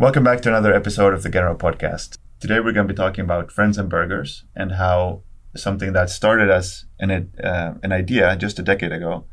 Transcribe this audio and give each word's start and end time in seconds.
Welcome 0.00 0.22
back 0.22 0.42
to 0.42 0.48
another 0.48 0.72
episode 0.72 1.12
of 1.12 1.24
the 1.24 1.28
Genero 1.28 1.58
Podcast. 1.58 2.18
Today 2.38 2.60
we're 2.60 2.70
going 2.70 2.86
to 2.86 2.94
be 2.94 2.96
talking 2.96 3.24
about 3.24 3.50
Friends 3.50 3.76
and 3.78 3.90
Burgers 3.90 4.44
and 4.54 4.70
how 4.70 5.22
something 5.56 5.92
that 5.92 6.08
started 6.08 6.48
as 6.52 6.84
an, 7.00 7.32
uh, 7.42 7.74
an 7.82 7.90
idea 7.90 8.36
just 8.36 8.60
a 8.60 8.62
decade 8.62 8.92
ago 8.92 9.24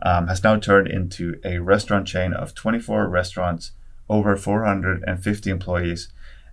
um, 0.00 0.28
has 0.28 0.42
now 0.42 0.56
turned 0.56 0.88
into 0.88 1.38
a 1.44 1.58
restaurant 1.58 2.08
chain 2.08 2.32
of 2.32 2.54
24 2.54 3.06
restaurants, 3.06 3.72
over 4.08 4.34
450 4.34 5.50
employees, 5.50 6.10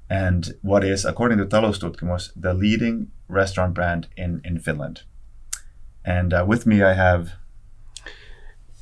and 0.10 0.56
what 0.62 0.84
is, 0.84 1.06
according 1.06 1.38
to 1.38 1.46
Taloustutkimus, 1.46 2.32
the 2.36 2.54
leading 2.54 3.12
restaurant 3.30 3.74
brand 3.74 4.10
in, 4.18 4.42
in 4.44 4.60
Finland. 4.60 5.04
And 6.04 6.34
uh, 6.34 6.44
with 6.46 6.66
me 6.66 6.84
I 6.84 6.92
have... 6.92 7.36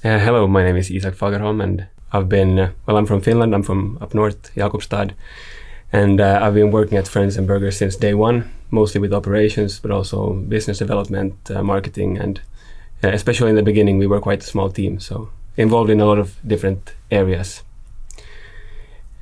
Uh, 0.03 0.17
hello, 0.17 0.47
my 0.47 0.63
name 0.63 0.77
is 0.77 0.89
Isak 0.89 1.15
Fagerholm 1.15 1.63
and 1.63 1.87
I've 2.13 2.29
been, 2.29 2.71
well, 2.85 2.97
I'm 2.97 3.07
from 3.07 3.21
Finland. 3.21 3.53
I'm 3.55 3.63
from 3.63 3.97
up 3.99 4.13
north, 4.13 4.53
Jakobstad. 4.55 5.13
And 5.91 6.21
uh, 6.21 6.39
I've 6.41 6.53
been 6.53 6.71
working 6.71 6.97
at 6.97 7.07
Friends 7.07 7.37
and 7.37 7.47
Burgers 7.47 7.77
since 7.77 7.95
day 7.95 8.13
one, 8.13 8.51
mostly 8.71 9.01
with 9.01 9.13
operations, 9.13 9.79
but 9.79 9.91
also 9.91 10.33
business 10.33 10.77
development, 10.77 11.51
uh, 11.51 11.63
marketing, 11.63 12.17
and 12.17 12.41
uh, 13.03 13.09
especially 13.09 13.49
in 13.49 13.55
the 13.55 13.63
beginning, 13.63 13.97
we 13.97 14.07
were 14.07 14.21
quite 14.21 14.41
a 14.41 14.45
small 14.45 14.69
team, 14.69 14.99
so 14.99 15.29
involved 15.57 15.89
in 15.89 15.99
a 15.99 16.05
lot 16.05 16.17
of 16.17 16.35
different 16.47 16.93
areas. 17.11 17.61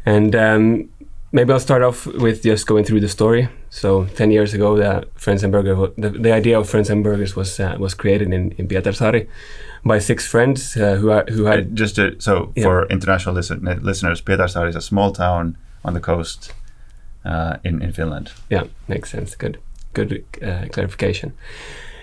And 0.06 0.36
um, 0.36 0.90
maybe 1.32 1.54
I'll 1.54 1.60
start 1.60 1.82
off 1.82 2.06
with 2.06 2.44
just 2.44 2.68
going 2.68 2.84
through 2.84 3.02
the 3.02 3.10
story. 3.10 3.50
So, 3.70 4.06
10 4.06 4.32
years 4.32 4.54
ago, 4.54 4.78
the 4.78 5.08
Friends 5.16 5.44
and 5.44 5.52
Burgers, 5.52 5.94
the, 5.98 6.10
the 6.10 6.32
idea 6.32 6.60
of 6.60 6.70
Friends 6.70 6.90
and 6.90 7.04
Burgers 7.04 7.36
was 7.36 7.60
uh, 7.60 7.76
was 7.80 7.94
created 7.94 8.34
in, 8.34 8.52
in 8.58 8.68
Pietarsaari 8.68 9.28
by 9.84 10.00
six 10.00 10.28
friends 10.28 10.78
uh, 10.78 10.96
who 10.96 11.10
are, 11.10 11.26
who 11.30 11.46
had 11.46 11.60
uh, 11.60 11.64
just 11.74 11.96
to, 11.96 12.20
so 12.20 12.52
yeah. 12.56 12.64
for 12.64 12.86
international 12.88 13.34
listen, 13.36 13.64
listeners, 13.82 14.22
Pietarsaari 14.22 14.70
is 14.70 14.76
a 14.76 14.82
small 14.82 15.12
town 15.12 15.58
on 15.84 15.94
the 15.94 16.00
coast 16.00 16.54
uh, 17.26 17.58
in 17.64 17.82
in 17.82 17.92
Finland. 17.92 18.32
Yeah, 18.50 18.64
makes 18.88 19.10
sense. 19.10 19.36
Good, 19.36 19.58
good 19.94 20.24
uh, 20.42 20.68
clarification. 20.72 21.34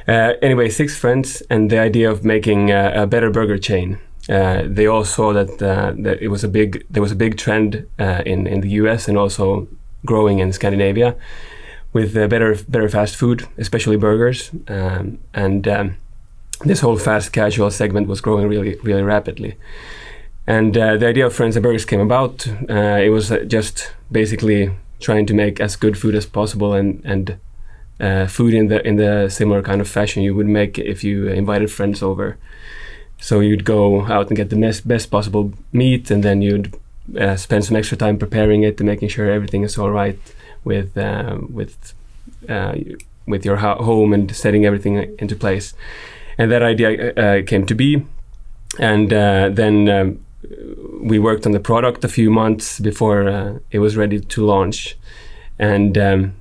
Uh, 0.09 0.33
anyway, 0.41 0.70
six 0.70 0.97
friends, 0.97 1.42
and 1.51 1.70
the 1.70 1.79
idea 1.79 2.11
of 2.11 2.25
making 2.25 2.70
a 2.70 3.07
better 3.07 3.31
burger 3.31 3.59
chain. 3.59 3.98
They 4.29 4.87
all 4.87 5.05
saw 5.05 5.33
that 5.33 5.59
that 5.59 6.23
it 6.23 6.29
was 6.29 6.45
a 6.45 6.48
big 6.48 6.84
there 6.91 7.03
was 7.03 7.12
a 7.12 7.17
big 7.17 7.37
trend 7.37 7.87
in 7.98 8.47
in 8.47 8.61
the 8.61 8.70
U.S. 8.83 9.09
and 9.09 9.19
also 9.19 9.67
growing 10.05 10.39
in 10.39 10.53
Scandinavia 10.53 11.17
with 11.93 12.15
better 12.15 12.57
better 12.69 12.89
fast 12.89 13.17
food, 13.17 13.47
especially 13.57 13.97
burgers, 13.97 14.51
um, 14.69 15.19
and 15.35 15.67
um, 15.67 15.97
this 16.65 16.81
whole 16.81 16.98
fast 16.98 17.33
casual 17.33 17.70
segment 17.70 18.09
was 18.09 18.20
growing 18.20 18.48
really, 18.48 18.77
really 18.83 19.03
rapidly. 19.03 19.57
And 20.47 20.77
uh, 20.77 20.97
the 20.97 21.07
idea 21.07 21.27
of 21.27 21.35
Friends 21.35 21.57
and 21.57 21.63
Burgers 21.63 21.85
came 21.85 22.01
about. 22.01 22.47
Uh, 22.69 22.98
it 23.03 23.11
was 23.11 23.31
uh, 23.31 23.45
just 23.45 23.92
basically 24.11 24.70
trying 25.01 25.27
to 25.27 25.35
make 25.35 25.61
as 25.61 25.77
good 25.77 25.97
food 25.97 26.15
as 26.15 26.27
possible 26.27 26.73
and 26.75 27.03
and 27.05 27.39
uh, 28.01 28.27
food 28.27 28.55
in 28.55 28.69
the 28.69 28.87
in 28.87 28.97
the 28.97 29.29
similar 29.29 29.63
kind 29.63 29.81
of 29.81 29.89
fashion 29.89 30.23
you 30.23 30.35
would 30.35 30.47
make 30.47 30.79
if 30.79 31.05
you 31.05 31.29
invited 31.29 31.70
friends 31.70 32.03
over. 32.03 32.39
So 33.20 33.41
you'd 33.41 33.64
go 33.64 34.02
out 34.06 34.28
and 34.28 34.36
get 34.36 34.50
the 34.50 34.56
best, 34.56 34.86
best 34.86 35.11
possible 35.11 35.52
meat, 35.72 36.11
and 36.11 36.22
then 36.22 36.41
you'd 36.41 36.74
uh, 37.19 37.36
spend 37.36 37.64
some 37.64 37.77
extra 37.77 37.97
time 37.97 38.19
preparing 38.19 38.62
it 38.62 38.80
and 38.80 38.88
making 38.88 39.08
sure 39.08 39.30
everything 39.30 39.62
is 39.62 39.78
all 39.78 39.91
right 39.91 40.19
with 40.64 40.97
uh, 40.97 41.39
with 41.50 41.94
with 43.27 43.44
your 43.44 43.56
home 43.56 44.12
and 44.12 44.34
setting 44.34 44.64
everything 44.64 45.16
into 45.19 45.36
place 45.36 45.74
and 46.39 46.52
that 46.52 46.62
idea 46.62 47.12
uh, 47.14 47.42
came 47.44 47.66
to 47.66 47.74
be. 47.74 48.05
And 48.78 49.12
uh, 49.12 49.50
then 49.52 49.89
um, 49.89 50.24
we 51.00 51.18
worked 51.18 51.45
on 51.45 51.52
the 51.52 51.61
product 51.61 52.05
a 52.05 52.08
few 52.08 52.30
months 52.30 52.78
before 52.78 53.28
uh, 53.28 53.58
it 53.73 53.80
was 53.80 53.96
ready 53.96 54.20
to 54.20 54.46
launch, 54.46 54.96
and 55.58 55.98
um, 55.98 56.34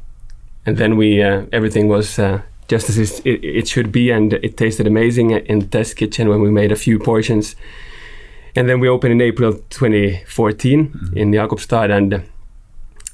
and 0.66 0.77
then 0.77 0.97
we 0.97 1.21
everything 1.21 1.87
was 1.87 2.19
just 2.67 2.89
as 2.89 2.97
it, 2.97 3.44
it, 3.44 3.67
should 3.67 3.91
be, 3.91 4.11
and 4.11 4.33
it 4.33 4.57
tasted 4.57 4.88
amazing 4.88 5.31
in 5.31 5.59
the 5.59 5.66
test 5.66 5.95
kitchen 5.95 6.28
when 6.29 6.41
we 6.41 6.51
made 6.51 6.72
a 6.72 6.75
few 6.75 7.00
portions. 7.00 7.55
And 8.55 8.67
then 8.67 8.79
we 8.79 8.89
opened 8.89 9.13
in 9.13 9.22
April 9.22 9.53
2014 9.69 10.89
mm-hmm. 10.89 11.17
in 11.17 11.31
Jakobstad, 11.31 11.95
and 11.95 12.23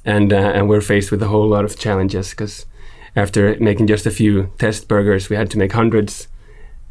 and 0.06 0.34
uh, 0.34 0.38
and 0.56 0.70
we're 0.70 0.82
faced 0.82 1.12
with 1.12 1.22
a 1.22 1.28
whole 1.28 1.48
lot 1.48 1.66
of 1.66 1.78
challenges 1.78 2.32
because 2.32 2.66
after 3.16 3.56
making 3.60 3.88
just 3.88 4.06
a 4.06 4.12
few 4.12 4.52
test 4.58 4.88
burgers, 4.88 5.30
we 5.30 5.36
had 5.36 5.52
to 5.52 5.58
make 5.58 5.74
hundreds, 5.74 6.28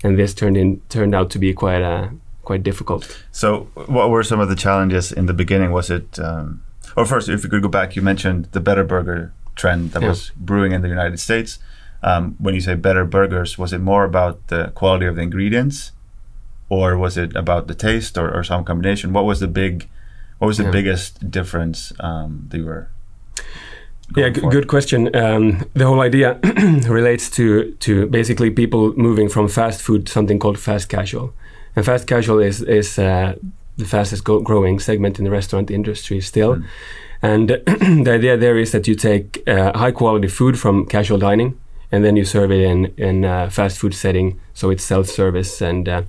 and 0.05 0.19
this 0.19 0.35
turned 0.35 0.57
in 0.57 0.81
turned 0.89 1.15
out 1.15 1.31
to 1.31 1.39
be 1.39 1.53
quite 1.53 1.83
uh, 1.83 2.09
quite 2.43 2.63
difficult. 2.63 3.25
So, 3.33 3.69
what 3.87 4.11
were 4.11 4.23
some 4.23 4.41
of 4.41 4.49
the 4.49 4.57
challenges 4.57 5.13
in 5.13 5.27
the 5.27 5.35
beginning? 5.35 5.73
Was 5.73 5.91
it, 5.91 6.19
um, 6.19 6.63
or 6.97 7.07
first, 7.07 7.29
if 7.29 7.43
you 7.45 7.51
could 7.51 7.63
go 7.63 7.69
back, 7.69 7.97
you 7.97 8.03
mentioned 8.03 8.49
the 8.53 8.61
better 8.61 8.85
burger 8.85 9.33
trend 9.57 9.93
that 9.93 10.03
yeah. 10.03 10.09
was 10.09 10.31
brewing 10.37 10.73
in 10.73 10.83
the 10.83 10.89
United 10.89 11.19
States. 11.19 11.59
Um, 12.03 12.37
when 12.39 12.55
you 12.55 12.61
say 12.61 12.75
better 12.75 13.05
burgers, 13.05 13.57
was 13.57 13.73
it 13.73 13.79
more 13.79 14.05
about 14.05 14.49
the 14.49 14.73
quality 14.75 15.07
of 15.07 15.17
the 15.17 15.23
ingredients, 15.23 15.93
or 16.69 16.99
was 16.99 17.17
it 17.17 17.37
about 17.37 17.69
the 17.69 17.75
taste, 17.75 18.19
or, 18.19 18.35
or 18.35 18.43
some 18.43 18.65
combination? 18.65 19.13
What 19.13 19.25
was 19.25 19.41
the 19.41 19.49
big, 19.49 19.89
what 20.39 20.49
was 20.49 20.59
the 20.59 20.65
yeah. 20.65 20.71
biggest 20.71 21.31
difference 21.31 21.93
um, 22.01 22.47
that 22.49 22.59
you 22.59 22.65
were 22.65 22.89
yeah, 24.17 24.29
good 24.29 24.69
question. 24.69 25.15
Um, 25.17 25.65
the 25.75 25.87
whole 25.87 26.01
idea 26.01 26.39
relates 26.89 27.31
to 27.31 27.73
to 27.81 28.07
basically 28.07 28.51
people 28.51 28.93
moving 28.97 29.29
from 29.29 29.49
fast 29.49 29.81
food 29.83 30.07
to 30.07 30.13
something 30.13 30.39
called 30.39 30.59
fast 30.59 30.89
casual, 30.89 31.33
and 31.77 31.85
fast 31.85 32.07
casual 32.07 32.41
is 32.41 32.63
is 32.63 32.99
uh, 32.99 33.35
the 33.77 33.85
fastest 33.85 34.25
growing 34.25 34.81
segment 34.81 35.19
in 35.19 35.25
the 35.25 35.31
restaurant 35.31 35.71
industry 35.71 36.21
still. 36.21 36.57
Mm. 36.57 36.65
And 37.23 37.49
the 38.05 38.13
idea 38.13 38.37
there 38.37 38.59
is 38.59 38.73
that 38.73 38.87
you 38.89 38.95
take 38.97 39.43
uh, 39.47 39.79
high 39.79 39.93
quality 39.93 40.29
food 40.29 40.59
from 40.59 40.87
casual 40.87 41.19
dining, 41.19 41.59
and 41.93 42.05
then 42.05 42.17
you 42.17 42.25
serve 42.25 42.51
it 42.51 42.61
in 42.61 42.87
in 42.97 43.25
a 43.25 43.51
fast 43.51 43.79
food 43.79 43.95
setting, 43.95 44.41
so 44.55 44.71
it's 44.71 44.83
self 44.85 45.07
service 45.07 45.61
and 45.61 45.89
uh, 45.89 46.03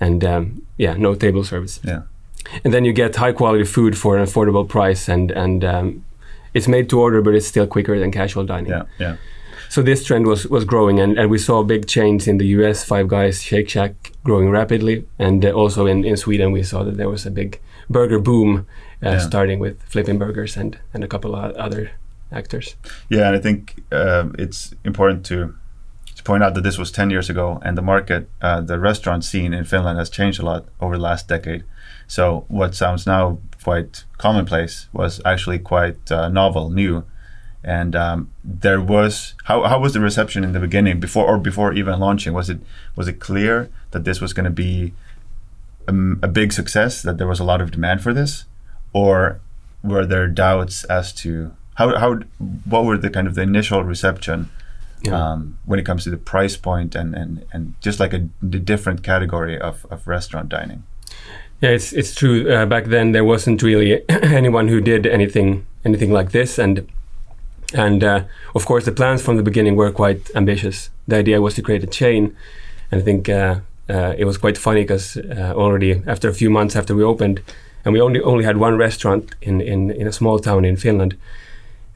and 0.00 0.24
um, 0.24 0.62
yeah, 0.78 0.94
no 0.94 1.14
table 1.14 1.44
service. 1.44 1.80
Yeah 1.84 2.02
and 2.64 2.72
then 2.72 2.84
you 2.84 2.92
get 2.92 3.16
high 3.16 3.32
quality 3.32 3.64
food 3.64 3.98
for 3.98 4.16
an 4.16 4.24
affordable 4.24 4.68
price 4.68 5.08
and 5.08 5.30
and 5.32 5.64
um, 5.64 6.04
it's 6.56 6.68
made 6.68 6.88
to 6.88 6.98
order, 6.98 7.20
but 7.20 7.34
it's 7.34 7.46
still 7.46 7.66
quicker 7.66 7.98
than 7.98 8.10
casual 8.10 8.44
dining. 8.46 8.70
Yeah, 8.70 8.84
yeah. 8.98 9.16
So 9.68 9.82
this 9.82 10.04
trend 10.04 10.26
was 10.26 10.46
was 10.46 10.64
growing, 10.64 11.00
and, 11.00 11.18
and 11.18 11.30
we 11.30 11.38
saw 11.38 11.62
big 11.62 11.86
chains 11.86 12.26
in 12.26 12.38
the 12.38 12.46
U.S. 12.58 12.84
Five 12.84 13.08
Guys, 13.08 13.42
Shake 13.42 13.68
Shack 13.68 14.12
growing 14.24 14.48
rapidly, 14.50 15.04
and 15.18 15.44
uh, 15.44 15.50
also 15.50 15.86
in, 15.86 16.04
in 16.04 16.16
Sweden 16.16 16.52
we 16.52 16.62
saw 16.62 16.82
that 16.84 16.96
there 16.96 17.10
was 17.10 17.26
a 17.26 17.30
big 17.30 17.60
burger 17.90 18.18
boom, 18.18 18.66
uh, 19.02 19.10
yeah. 19.10 19.18
starting 19.18 19.58
with 19.58 19.82
Flipping 19.82 20.18
Burgers 20.18 20.56
and 20.56 20.78
and 20.94 21.04
a 21.04 21.08
couple 21.08 21.34
of 21.34 21.54
other 21.56 21.90
actors. 22.32 22.76
Yeah, 23.08 23.26
and 23.28 23.36
I 23.36 23.40
think 23.40 23.82
uh, 23.92 24.28
it's 24.38 24.74
important 24.84 25.24
to 25.26 25.54
to 26.16 26.22
point 26.22 26.42
out 26.42 26.54
that 26.54 26.62
this 26.62 26.78
was 26.78 26.90
10 26.90 27.10
years 27.10 27.28
ago, 27.28 27.60
and 27.62 27.76
the 27.76 27.82
market, 27.82 28.30
uh, 28.40 28.62
the 28.62 28.78
restaurant 28.78 29.22
scene 29.22 29.52
in 29.52 29.64
Finland 29.64 29.98
has 29.98 30.08
changed 30.08 30.40
a 30.40 30.44
lot 30.44 30.64
over 30.80 30.96
the 30.96 31.02
last 31.02 31.28
decade. 31.28 31.62
So 32.06 32.46
what 32.48 32.74
sounds 32.74 33.06
now 33.06 33.38
quite 33.62 34.04
commonplace 34.16 34.88
was 34.94 35.20
actually 35.26 35.58
quite 35.58 36.10
uh, 36.10 36.28
novel, 36.30 36.70
new, 36.70 37.04
and 37.62 37.94
um, 37.96 38.30
there 38.44 38.80
was 38.80 39.34
how, 39.44 39.64
how 39.64 39.78
was 39.80 39.92
the 39.92 40.00
reception 40.00 40.44
in 40.44 40.52
the 40.52 40.60
beginning 40.60 41.00
before 41.00 41.26
or 41.26 41.36
before 41.36 41.74
even 41.74 41.98
launching? 41.98 42.32
Was 42.32 42.48
it 42.48 42.60
was 42.94 43.08
it 43.08 43.20
clear 43.20 43.68
that 43.90 44.04
this 44.04 44.20
was 44.20 44.32
going 44.32 44.44
to 44.44 44.50
be 44.50 44.94
a, 45.88 45.92
a, 46.22 46.28
big 46.28 46.52
success? 46.52 47.02
That 47.02 47.18
there 47.18 47.26
was 47.26 47.40
a 47.40 47.44
lot 47.44 47.60
of 47.60 47.72
demand 47.72 48.02
for 48.02 48.14
this, 48.14 48.44
or 48.92 49.40
were 49.82 50.06
there 50.06 50.28
doubts 50.28 50.84
as 50.84 51.12
to 51.14 51.56
how 51.76 51.96
how 51.98 52.20
what 52.64 52.84
were 52.84 52.98
the 52.98 53.10
kind 53.10 53.26
of 53.26 53.34
the 53.34 53.42
initial 53.42 53.84
reception? 53.84 54.50
Yeah. 55.02 55.32
Um, 55.32 55.58
when 55.66 55.78
it 55.78 55.84
comes 55.84 56.04
to 56.04 56.10
the 56.10 56.16
price 56.16 56.56
point 56.56 56.94
and, 56.94 57.14
and, 57.14 57.44
and 57.52 57.74
just 57.80 58.00
like 58.00 58.14
a 58.14 58.28
the 58.42 58.58
different 58.58 59.02
category 59.02 59.60
of, 59.60 59.86
of 59.90 60.08
restaurant 60.08 60.48
dining. 60.48 60.84
Yeah, 61.60 61.70
it's 61.70 61.92
it's 61.92 62.14
true. 62.14 62.50
Uh, 62.50 62.66
back 62.66 62.86
then, 62.86 63.12
there 63.12 63.24
wasn't 63.24 63.62
really 63.62 64.02
anyone 64.08 64.68
who 64.68 64.80
did 64.80 65.06
anything 65.06 65.66
anything 65.84 66.12
like 66.12 66.32
this, 66.32 66.58
and 66.58 66.88
and 67.74 68.02
uh, 68.02 68.24
of 68.54 68.64
course, 68.64 68.84
the 68.84 68.92
plans 68.92 69.22
from 69.22 69.36
the 69.36 69.42
beginning 69.42 69.76
were 69.76 69.92
quite 69.92 70.30
ambitious. 70.34 70.90
The 71.06 71.16
idea 71.16 71.40
was 71.40 71.54
to 71.54 71.62
create 71.62 71.84
a 71.84 71.86
chain, 71.86 72.36
and 72.90 73.00
I 73.00 73.04
think 73.04 73.28
uh, 73.28 73.60
uh 73.88 74.14
it 74.18 74.24
was 74.24 74.38
quite 74.38 74.58
funny 74.58 74.82
because 74.82 75.16
uh, 75.16 75.52
already 75.54 76.02
after 76.06 76.28
a 76.28 76.34
few 76.34 76.50
months 76.50 76.76
after 76.76 76.94
we 76.94 77.02
opened, 77.02 77.40
and 77.84 77.92
we 77.94 78.00
only 78.00 78.20
only 78.20 78.44
had 78.44 78.56
one 78.56 78.76
restaurant 78.78 79.34
in 79.40 79.60
in, 79.60 79.90
in 79.90 80.06
a 80.06 80.12
small 80.12 80.38
town 80.38 80.64
in 80.64 80.76
Finland. 80.76 81.16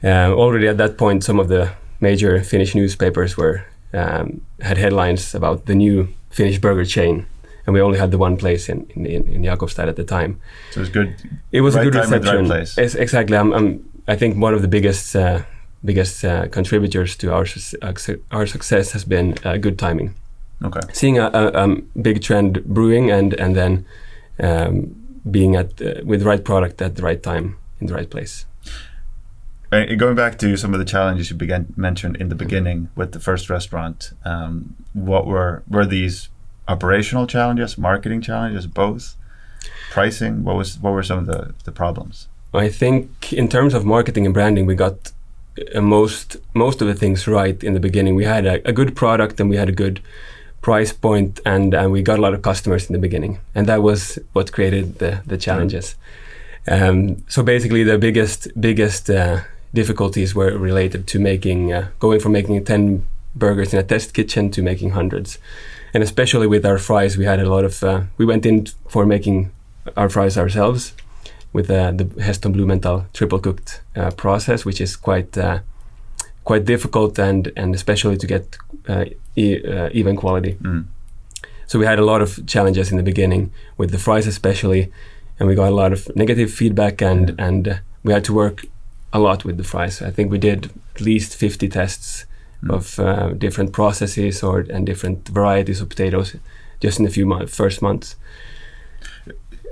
Uh, 0.03 0.33
already 0.33 0.67
at 0.67 0.77
that 0.77 0.97
point, 0.97 1.23
some 1.23 1.39
of 1.39 1.47
the 1.47 1.71
major 1.99 2.43
Finnish 2.43 2.75
newspapers 2.75 3.37
were 3.37 3.63
um, 3.93 4.41
had 4.59 4.77
headlines 4.77 5.35
about 5.35 5.65
the 5.65 5.75
new 5.75 6.07
Finnish 6.29 6.59
burger 6.59 6.85
chain 6.85 7.25
and 7.65 7.73
we 7.73 7.81
only 7.81 7.97
had 7.97 8.11
the 8.11 8.17
one 8.17 8.37
place 8.37 8.69
in 8.69 8.85
in, 8.95 9.05
in 9.05 9.43
Jakobstad 9.43 9.87
at 9.87 9.95
the 9.95 10.03
time. 10.03 10.39
So 10.71 10.79
it 10.79 10.81
was 10.81 10.89
good. 10.89 11.15
It 11.51 11.61
was 11.61 11.75
right 11.75 11.87
a 11.87 11.91
good 11.91 11.99
reception. 11.99 12.49
Right 12.49 12.95
exactly. 12.95 13.37
I'm, 13.37 13.53
I'm, 13.53 13.83
i 14.07 14.15
think 14.15 14.35
one 14.37 14.53
of 14.53 14.61
the 14.61 14.67
biggest 14.67 15.15
uh, 15.15 15.41
biggest 15.83 16.25
uh, 16.25 16.47
contributors 16.47 17.15
to 17.17 17.33
our 17.33 17.45
uh, 17.81 17.93
our 18.31 18.47
success 18.47 18.91
has 18.91 19.05
been 19.05 19.37
uh, 19.43 19.57
good 19.57 19.77
timing. 19.77 20.13
Okay. 20.63 20.81
Seeing 20.93 21.17
a, 21.17 21.27
a, 21.33 21.43
a, 21.63 21.75
big 22.01 22.21
trend 22.21 22.63
brewing 22.65 23.11
and 23.11 23.33
and 23.33 23.55
then 23.55 23.85
um, 24.39 24.95
being 25.29 25.55
at 25.55 25.81
uh, 25.81 26.01
with 26.05 26.19
the 26.21 26.25
right 26.25 26.43
product 26.43 26.81
at 26.81 26.95
the 26.95 27.03
right 27.03 27.21
time 27.21 27.55
in 27.79 27.87
the 27.87 27.93
right 27.93 28.09
place. 28.09 28.45
Uh, 29.71 29.85
going 29.95 30.15
back 30.15 30.37
to 30.37 30.57
some 30.57 30.73
of 30.73 30.79
the 30.79 30.85
challenges 30.85 31.29
you 31.29 31.35
began 31.35 31.73
mentioned 31.77 32.17
in 32.17 32.27
the 32.27 32.35
beginning 32.35 32.89
with 32.95 33.13
the 33.13 33.19
first 33.19 33.49
restaurant, 33.49 34.11
um, 34.25 34.75
what 34.93 35.25
were 35.25 35.63
were 35.69 35.85
these 35.85 36.27
operational 36.67 37.25
challenges, 37.25 37.77
marketing 37.77 38.21
challenges, 38.21 38.67
both? 38.67 39.15
Pricing? 39.91 40.43
What 40.43 40.55
was 40.57 40.77
what 40.79 40.91
were 40.91 41.03
some 41.03 41.19
of 41.19 41.25
the, 41.25 41.53
the 41.63 41.71
problems? 41.71 42.27
I 42.53 42.67
think 42.67 43.31
in 43.31 43.47
terms 43.47 43.73
of 43.73 43.85
marketing 43.85 44.25
and 44.25 44.33
branding, 44.33 44.65
we 44.65 44.75
got 44.75 45.13
uh, 45.73 45.79
most 45.79 46.35
most 46.53 46.81
of 46.81 46.87
the 46.87 46.95
things 46.95 47.25
right 47.27 47.63
in 47.63 47.73
the 47.73 47.79
beginning. 47.79 48.15
We 48.15 48.25
had 48.25 48.45
a, 48.45 48.67
a, 48.67 48.73
good 48.73 48.93
product 48.95 49.39
and 49.39 49.49
we 49.49 49.55
had 49.55 49.69
a 49.69 49.77
good 49.83 50.01
price 50.61 50.91
point, 50.91 51.39
and 51.45 51.73
and 51.73 51.93
we 51.93 52.01
got 52.01 52.19
a 52.19 52.21
lot 52.21 52.33
of 52.33 52.41
customers 52.41 52.89
in 52.89 52.93
the 52.93 52.99
beginning, 52.99 53.39
and 53.55 53.67
that 53.67 53.81
was 53.81 54.19
what 54.33 54.51
created 54.51 54.99
the 54.99 55.21
the 55.25 55.37
challenges. 55.37 55.95
Mm. 56.67 56.89
Um, 56.89 57.23
so 57.27 57.41
basically, 57.41 57.83
the 57.83 57.97
biggest 57.97 58.49
biggest 58.59 59.09
uh, 59.09 59.41
difficulties 59.73 60.35
were 60.35 60.57
related 60.57 61.07
to 61.07 61.19
making 61.19 61.73
uh, 61.73 61.87
going 61.99 62.19
from 62.19 62.31
making 62.31 62.63
ten 62.65 63.05
burgers 63.35 63.73
in 63.73 63.79
a 63.79 63.83
test 63.83 64.13
kitchen 64.13 64.51
to 64.51 64.61
making 64.61 64.91
hundreds, 64.91 65.39
and 65.93 66.03
especially 66.03 66.47
with 66.47 66.65
our 66.65 66.77
fries, 66.77 67.17
we 67.17 67.25
had 67.25 67.39
a 67.39 67.49
lot 67.49 67.63
of 67.63 67.83
uh, 67.83 68.01
we 68.17 68.25
went 68.25 68.45
in 68.45 68.67
for 68.87 69.05
making 69.05 69.51
our 69.95 70.09
fries 70.09 70.37
ourselves 70.37 70.93
with 71.53 71.69
uh, 71.69 71.91
the 71.91 72.07
Heston 72.21 72.51
Blumenthal 72.51 73.05
triple 73.13 73.39
cooked 73.39 73.81
uh, 73.95 74.11
process, 74.11 74.65
which 74.65 74.81
is 74.81 74.95
quite 74.95 75.37
uh, 75.37 75.59
quite 76.43 76.65
difficult 76.65 77.19
and 77.19 77.51
and 77.55 77.75
especially 77.75 78.17
to 78.17 78.27
get 78.27 78.57
uh, 78.87 79.05
e 79.35 79.61
uh, 79.63 79.89
even 79.93 80.15
quality. 80.15 80.57
Mm. 80.61 80.85
So 81.67 81.79
we 81.79 81.85
had 81.85 81.99
a 81.99 82.05
lot 82.05 82.21
of 82.21 82.45
challenges 82.47 82.91
in 82.91 82.97
the 82.97 83.03
beginning 83.03 83.51
with 83.77 83.91
the 83.91 83.97
fries, 83.97 84.27
especially, 84.27 84.91
and 85.39 85.47
we 85.47 85.55
got 85.55 85.69
a 85.69 85.75
lot 85.75 85.93
of 85.93 86.13
negative 86.15 86.51
feedback 86.51 87.01
and 87.01 87.35
and 87.39 87.67
uh, 87.67 87.75
we 88.03 88.13
had 88.13 88.23
to 88.25 88.33
work 88.33 88.65
a 89.13 89.19
lot 89.19 89.43
with 89.45 89.57
the 89.57 89.63
fries. 89.63 90.01
I 90.01 90.11
think 90.11 90.31
we 90.31 90.37
did 90.37 90.71
at 90.95 91.01
least 91.01 91.35
50 91.35 91.67
tests 91.69 92.25
mm. 92.63 92.71
of 92.71 93.39
different 93.39 93.73
processes 93.73 94.43
or 94.43 94.59
and 94.59 94.85
different 94.85 95.27
varieties 95.27 95.81
of 95.81 95.89
potatoes 95.89 96.35
just 96.79 96.99
in 96.99 97.05
a 97.05 97.09
few 97.09 97.25
mo 97.25 97.45
first 97.47 97.81
months. 97.81 98.15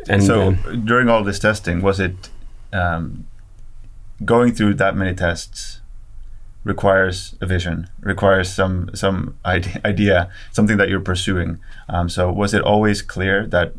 And 0.07 0.23
so 0.23 0.49
um, 0.49 0.85
during 0.85 1.09
all 1.09 1.23
this 1.23 1.39
testing, 1.39 1.81
was 1.81 1.99
it 1.99 2.29
um, 2.71 3.27
going 4.23 4.53
through 4.53 4.75
that 4.75 4.95
many 4.95 5.13
tests 5.13 5.81
requires 6.63 7.35
a 7.41 7.45
vision, 7.45 7.89
requires 8.01 8.53
some 8.53 8.89
some 8.93 9.37
idea, 9.45 10.29
something 10.51 10.77
that 10.77 10.89
you're 10.89 10.99
pursuing. 10.99 11.59
Um, 11.87 12.09
so 12.09 12.31
was 12.31 12.53
it 12.53 12.61
always 12.61 13.01
clear 13.01 13.47
that 13.47 13.73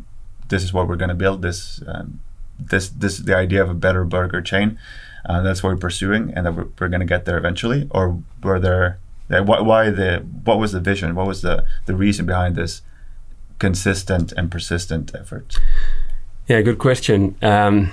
this 0.48 0.62
is 0.62 0.72
what 0.72 0.88
we're 0.88 0.96
going 0.96 1.10
to 1.10 1.14
build? 1.14 1.42
This 1.42 1.82
um, 1.86 2.20
this 2.58 2.88
this 2.88 3.18
the 3.18 3.36
idea 3.36 3.62
of 3.62 3.70
a 3.70 3.74
better 3.74 4.04
burger 4.04 4.42
chain. 4.42 4.78
Uh, 5.24 5.42
that's 5.42 5.62
what 5.62 5.70
we're 5.70 5.76
pursuing, 5.76 6.32
and 6.34 6.46
that 6.46 6.52
we're, 6.52 6.68
we're 6.78 6.88
going 6.88 7.00
to 7.00 7.06
get 7.06 7.24
there 7.24 7.38
eventually. 7.38 7.88
Or 7.90 8.22
were 8.42 8.58
there? 8.58 8.98
Why, 9.28 9.60
why 9.60 9.90
the? 9.90 10.18
What 10.44 10.58
was 10.58 10.72
the 10.72 10.80
vision? 10.80 11.14
What 11.14 11.26
was 11.26 11.42
the 11.42 11.64
the 11.86 11.94
reason 11.94 12.26
behind 12.26 12.56
this 12.56 12.82
consistent 13.58 14.32
and 14.32 14.50
persistent 14.50 15.14
effort? 15.14 15.60
Yeah, 16.48 16.62
good 16.62 16.78
question. 16.78 17.36
Um, 17.42 17.92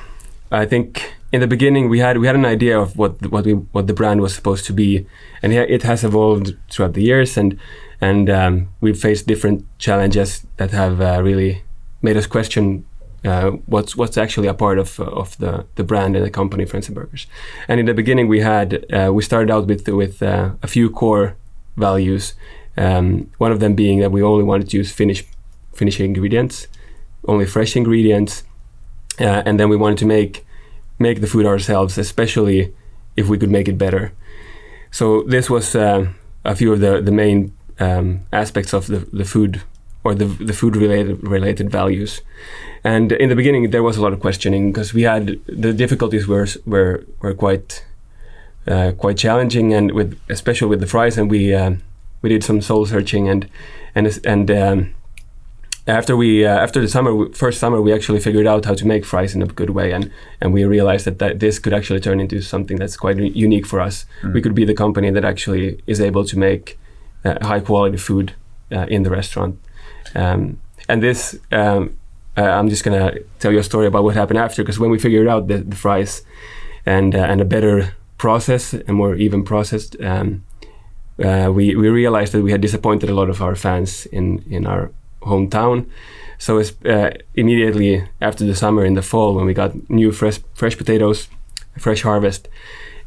I 0.51 0.65
think 0.65 1.13
in 1.31 1.41
the 1.41 1.47
beginning 1.47 1.89
we 1.89 1.99
had 1.99 2.17
we 2.17 2.27
had 2.27 2.35
an 2.35 2.45
idea 2.45 2.79
of 2.79 2.97
what 2.97 3.31
what 3.31 3.45
we 3.45 3.53
what 3.53 3.87
the 3.87 3.93
brand 3.93 4.21
was 4.21 4.33
supposed 4.33 4.65
to 4.65 4.73
be, 4.73 5.05
and 5.41 5.53
it 5.53 5.83
has 5.83 6.03
evolved 6.03 6.55
throughout 6.71 6.93
the 6.93 7.03
years, 7.03 7.37
and 7.37 7.59
and 8.01 8.29
um, 8.29 8.69
we've 8.81 8.99
faced 8.99 9.27
different 9.27 9.65
challenges 9.77 10.45
that 10.57 10.71
have 10.71 11.01
uh, 11.01 11.21
really 11.21 11.63
made 12.01 12.17
us 12.17 12.27
question 12.27 12.85
uh, 13.27 13.51
what's 13.65 13.95
what's 13.95 14.17
actually 14.17 14.47
a 14.47 14.53
part 14.53 14.79
of 14.79 14.99
uh, 14.99 15.03
of 15.03 15.37
the 15.37 15.65
the 15.75 15.83
brand 15.83 16.15
and 16.15 16.25
the 16.25 16.29
company 16.29 16.65
Friends 16.65 16.87
and 16.87 16.95
Burgers. 16.95 17.27
And 17.67 17.79
in 17.79 17.85
the 17.85 17.93
beginning, 17.93 18.27
we 18.27 18.39
had 18.39 18.85
uh, 18.93 19.11
we 19.13 19.21
started 19.23 19.51
out 19.51 19.67
with 19.67 19.87
with 19.87 20.21
uh, 20.23 20.51
a 20.63 20.67
few 20.67 20.89
core 20.89 21.35
values. 21.75 22.33
Um, 22.77 23.29
one 23.39 23.51
of 23.51 23.59
them 23.59 23.75
being 23.75 23.99
that 23.99 24.11
we 24.11 24.21
only 24.21 24.43
wanted 24.43 24.69
to 24.69 24.77
use 24.77 24.91
Finnish 24.91 25.25
Finnish 25.73 25.99
ingredients, 25.99 26.67
only 27.27 27.45
fresh 27.45 27.75
ingredients, 27.75 28.43
uh, 29.19 29.43
and 29.45 29.59
then 29.59 29.69
we 29.69 29.77
wanted 29.77 29.97
to 29.99 30.05
make 30.05 30.45
make 30.99 31.21
the 31.21 31.27
food 31.27 31.45
ourselves, 31.45 31.97
especially 31.97 32.73
if 33.15 33.27
we 33.27 33.37
could 33.37 33.51
make 33.51 33.67
it 33.67 33.77
better. 33.77 34.11
So 34.91 35.23
this 35.23 35.49
was 35.49 35.75
uh, 35.75 36.07
a 36.45 36.55
few 36.55 36.73
of 36.73 36.79
the 36.79 37.01
the 37.01 37.11
main 37.11 37.51
um, 37.79 38.21
aspects 38.31 38.73
of 38.73 38.87
the 38.87 38.99
the 39.11 39.25
food 39.25 39.61
or 40.03 40.15
the 40.15 40.25
the 40.25 40.53
food 40.53 40.75
related 40.75 41.27
related 41.27 41.69
values. 41.69 42.21
And 42.87 43.11
in 43.11 43.27
the 43.27 43.35
beginning, 43.35 43.71
there 43.71 43.83
was 43.83 43.97
a 43.97 44.01
lot 44.01 44.13
of 44.13 44.21
questioning 44.21 44.71
because 44.71 44.93
we 44.93 45.01
had 45.01 45.41
the 45.45 45.73
difficulties 45.73 46.25
were 46.25 46.47
were 46.65 47.03
were 47.21 47.33
quite 47.33 47.85
uh, 48.65 48.93
quite 48.97 49.17
challenging, 49.17 49.73
and 49.73 49.91
with 49.91 50.17
especially 50.29 50.69
with 50.69 50.79
the 50.79 50.87
fries, 50.87 51.17
and 51.17 51.29
we 51.29 51.53
uh, 51.53 51.71
we 52.21 52.29
did 52.29 52.45
some 52.45 52.61
soul 52.61 52.85
searching 52.85 53.27
and 53.27 53.49
and 53.93 54.19
and 54.25 54.49
um, 54.51 54.93
after 55.85 56.15
we 56.15 56.45
uh, 56.45 56.63
after 56.63 56.79
the 56.79 56.87
summer 56.87 57.11
first 57.33 57.59
summer 57.59 57.81
we 57.81 57.91
actually 57.91 58.21
figured 58.21 58.47
out 58.47 58.63
how 58.63 58.75
to 58.75 58.87
make 58.87 59.03
fries 59.03 59.35
in 59.35 59.41
a 59.41 59.47
good 59.47 59.71
way 59.71 59.91
and 59.91 60.09
and 60.39 60.53
we 60.53 60.63
realized 60.63 61.05
that, 61.05 61.19
that 61.19 61.39
this 61.39 61.59
could 61.59 61.73
actually 61.73 61.99
turn 61.99 62.19
into 62.19 62.41
something 62.41 62.77
that's 62.77 62.97
quite 62.97 63.17
unique 63.17 63.65
for 63.65 63.79
us 63.79 64.05
mm. 64.21 64.33
we 64.33 64.41
could 64.41 64.55
be 64.55 64.65
the 64.65 64.73
company 64.73 65.11
that 65.11 65.25
actually 65.25 65.81
is 65.87 65.99
able 66.01 66.25
to 66.25 66.37
make 66.37 66.77
uh, 67.25 67.35
high 67.41 67.59
quality 67.59 67.97
food 67.97 68.33
uh, 68.71 68.85
in 68.89 69.03
the 69.03 69.09
restaurant 69.09 69.57
um, 70.15 70.57
and 70.89 71.01
this 71.01 71.39
um, 71.51 71.96
uh, 72.37 72.41
I'm 72.41 72.69
just 72.69 72.83
gonna 72.83 73.13
tell 73.39 73.51
you 73.51 73.59
a 73.59 73.63
story 73.63 73.87
about 73.87 74.03
what 74.03 74.15
happened 74.15 74.39
after 74.39 74.63
because 74.63 74.79
when 74.79 74.91
we 74.91 74.99
figured 74.99 75.27
out 75.27 75.47
the, 75.47 75.57
the 75.57 75.75
fries 75.75 76.23
and 76.85 77.15
uh, 77.15 77.19
and 77.19 77.41
a 77.41 77.45
better 77.45 77.95
process 78.17 78.73
a 78.73 78.93
more 78.93 79.15
even 79.15 79.43
processed 79.43 79.99
um, 80.01 80.43
uh, 81.23 81.51
we, 81.53 81.75
we 81.75 81.89
realized 81.89 82.33
that 82.33 82.43
we 82.43 82.51
had 82.51 82.61
disappointed 82.61 83.09
a 83.09 83.13
lot 83.13 83.29
of 83.29 83.41
our 83.41 83.55
fans 83.55 84.05
in, 84.07 84.43
in 84.49 84.67
our 84.67 84.91
hometown. 85.21 85.89
So 86.37 86.61
uh, 86.85 87.11
immediately 87.33 88.07
after 88.21 88.45
the 88.45 88.55
summer 88.55 88.85
in 88.85 88.93
the 88.93 89.01
fall, 89.01 89.35
when 89.35 89.45
we 89.45 89.53
got 89.53 89.89
new 89.89 90.11
fresh 90.11 90.39
fresh 90.53 90.77
potatoes, 90.77 91.27
fresh 91.77 92.03
harvest, 92.03 92.47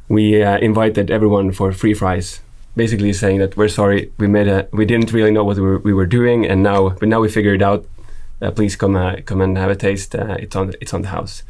we 0.09 0.43
uh, 0.43 0.59
invited 0.59 1.11
everyone 1.11 1.53
for 1.53 1.73
free 1.73 1.95
fries. 1.95 2.41
Basically 2.75 3.13
saying 3.13 3.39
that 3.39 3.57
we're 3.57 3.69
sorry, 3.69 4.13
we 4.19 4.27
made 4.27 4.49
a, 4.49 4.69
we 4.73 4.85
didn't 4.85 5.13
really 5.13 5.31
know 5.31 5.45
what 5.45 5.57
we 5.57 5.63
were, 5.63 5.79
we 5.79 5.93
were 5.93 6.07
doing, 6.07 6.47
and 6.47 6.63
now 6.63 6.91
but 6.91 7.09
now 7.09 7.21
we 7.21 7.29
figured 7.29 7.63
out. 7.63 7.85
Uh, 8.43 8.51
please 8.51 8.77
come 8.77 8.97
uh, 8.97 9.17
come 9.27 9.41
and 9.41 9.57
have 9.59 9.71
a 9.71 9.77
taste. 9.77 10.15
Uh, 10.15 10.37
it's 10.39 10.57
on 10.57 10.69
the, 10.69 10.79
it's 10.81 10.95
on 10.95 11.03
the 11.03 11.09
house, 11.09 11.43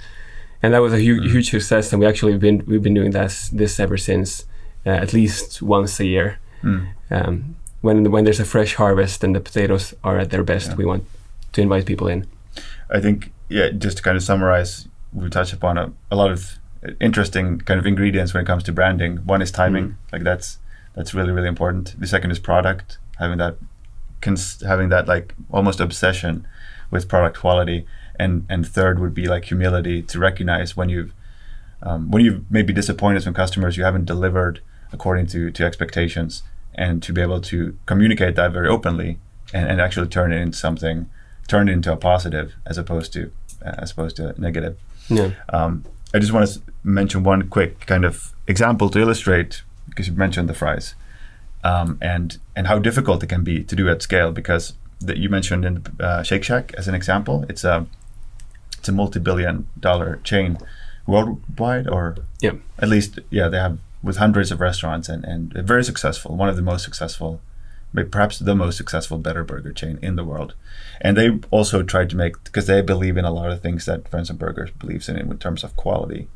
and 0.62 0.75
that 0.75 0.80
was 0.80 0.92
a 0.92 0.99
hu- 0.99 1.20
mm. 1.20 1.30
huge 1.30 1.50
success. 1.50 1.92
And 1.92 2.00
we 2.00 2.06
actually 2.06 2.37
been 2.37 2.64
we've 2.66 2.82
been 2.82 2.94
doing 2.94 3.12
this 3.12 3.49
this 3.50 3.78
ever 3.78 3.97
since, 3.97 4.44
uh, 4.85 4.90
at 4.90 5.12
least 5.12 5.62
once 5.62 6.00
a 6.00 6.04
year. 6.04 6.38
Mm. 6.62 6.88
Um, 7.11 7.56
when 7.80 8.11
when 8.11 8.25
there's 8.25 8.40
a 8.40 8.44
fresh 8.44 8.75
harvest 8.75 9.23
and 9.23 9.35
the 9.35 9.40
potatoes 9.40 9.94
are 10.02 10.18
at 10.18 10.30
their 10.30 10.42
best, 10.42 10.70
yeah. 10.70 10.76
we 10.76 10.85
want 10.85 11.04
to 11.52 11.61
invite 11.61 11.87
people 11.87 12.09
in. 12.09 12.26
I 12.90 13.00
think 13.00 13.32
yeah, 13.49 13.70
just 13.70 13.99
to 13.99 14.02
kind 14.02 14.16
of 14.16 14.23
summarize, 14.23 14.88
we 15.12 15.30
touched 15.30 15.52
upon 15.52 15.78
a, 15.78 15.92
a 16.11 16.16
lot 16.16 16.30
of 16.30 16.59
interesting 17.00 17.59
kind 17.59 17.78
of 17.78 17.87
ingredients 17.87 18.35
when 18.35 18.42
it 18.42 18.47
comes 18.47 18.62
to 18.64 18.73
branding. 18.73 19.18
One 19.18 19.42
is 19.42 19.52
timing, 19.52 19.88
mm. 19.88 19.94
like 20.12 20.25
that's 20.25 20.59
that's 20.94 21.14
really 21.14 21.30
really 21.30 21.49
important. 21.49 21.94
The 22.00 22.06
second 22.09 22.32
is 22.32 22.40
product, 22.40 22.99
having 23.18 23.38
that 23.38 23.56
cons- 24.20 24.62
having 24.66 24.88
that 24.88 25.06
like 25.06 25.35
almost 25.50 25.78
obsession 25.78 26.47
with 26.90 27.09
product 27.09 27.38
quality, 27.38 27.87
and 28.18 28.47
and 28.49 28.66
third 28.66 28.99
would 28.99 29.14
be 29.14 29.26
like 29.26 29.47
humility 29.47 30.02
to 30.02 30.18
recognize 30.18 30.76
when 30.76 30.88
you've 30.88 31.12
um, 31.82 32.11
when 32.11 32.25
you've 32.25 32.50
maybe 32.50 32.73
disappointed 32.73 33.23
some 33.23 33.35
customers, 33.35 33.76
you 33.76 33.85
haven't 33.85 34.04
delivered 34.04 34.61
according 34.92 35.26
to 35.28 35.50
to 35.50 35.64
expectations, 35.64 36.42
and 36.75 37.02
to 37.02 37.12
be 37.12 37.20
able 37.20 37.40
to 37.40 37.78
communicate 37.87 38.37
that 38.37 38.52
very 38.52 38.68
openly 38.68 39.18
and, 39.52 39.68
and 39.68 39.80
actually 39.80 40.09
turn 40.09 40.32
it 40.32 40.40
into 40.40 40.56
something, 40.56 41.09
turn 41.49 41.68
it 41.68 41.73
into 41.73 41.92
a 41.92 41.97
positive 41.97 42.54
as 42.66 42.78
opposed 42.78 43.12
to 43.12 43.30
uh, 43.64 43.75
as 43.78 43.92
opposed 43.92 44.16
to 44.16 44.40
negative. 44.40 44.78
Yeah. 45.09 45.32
Um, 45.49 45.85
I 46.12 46.18
just 46.18 46.32
want 46.32 46.49
to 46.49 46.61
mention 46.82 47.23
one 47.23 47.49
quick 47.49 47.87
kind 47.87 48.04
of 48.04 48.32
example 48.47 48.90
to 48.90 48.99
illustrate 48.99 49.62
because 49.88 50.09
you 50.09 50.14
mentioned 50.14 50.49
the 50.49 50.54
fries 50.54 50.94
um, 51.62 51.99
and 52.00 52.38
and 52.56 52.66
how 52.66 52.78
difficult 52.78 53.23
it 53.23 53.28
can 53.28 53.44
be 53.44 53.62
to 53.64 53.76
do 53.76 53.88
at 53.88 54.02
scale 54.02 54.32
because 54.32 54.75
that 55.00 55.16
you 55.16 55.28
mentioned 55.28 55.64
in 55.64 55.85
uh, 55.99 56.23
Shake 56.23 56.45
Shack 56.45 56.75
as 56.76 56.88
an 56.88 56.95
example, 56.95 57.45
it's 57.49 57.64
a 57.64 57.87
it's 58.78 58.88
a 58.88 58.92
multi-billion 58.92 59.66
dollar 59.78 60.21
chain 60.25 60.59
worldwide 61.07 61.88
or 61.88 62.16
yeah 62.40 62.52
at 62.78 62.88
least 62.88 63.19
yeah 63.30 63.49
they 63.49 63.59
have 63.59 63.78
with 64.02 64.16
hundreds 64.16 64.50
of 64.50 64.61
restaurants 64.61 65.09
and, 65.09 65.25
and 65.25 65.52
very 65.52 65.85
successful, 65.85 66.37
one 66.37 66.49
of 66.49 66.57
the 66.57 66.62
most 66.62 66.85
successful, 66.85 67.40
perhaps 68.11 68.38
the 68.38 68.54
most 68.54 68.76
successful 68.76 69.19
Better 69.19 69.45
Burger 69.45 69.73
chain 69.73 69.99
in 70.00 70.16
the 70.16 70.25
world. 70.25 70.54
And 71.00 71.16
they 71.16 71.38
also 71.50 71.83
tried 71.83 72.11
to 72.11 72.16
make, 72.16 72.42
because 72.45 72.66
they 72.66 72.83
believe 72.83 73.16
in 73.16 73.25
a 73.25 73.33
lot 73.33 73.50
of 73.50 73.61
things 73.61 73.85
that 73.87 74.09
Friends 74.09 74.30
and 74.30 74.38
Burgers 74.38 74.71
believes 74.71 75.09
in 75.09 75.16
in 75.16 75.38
terms 75.38 75.62
of 75.64 75.76
quality 75.76 76.28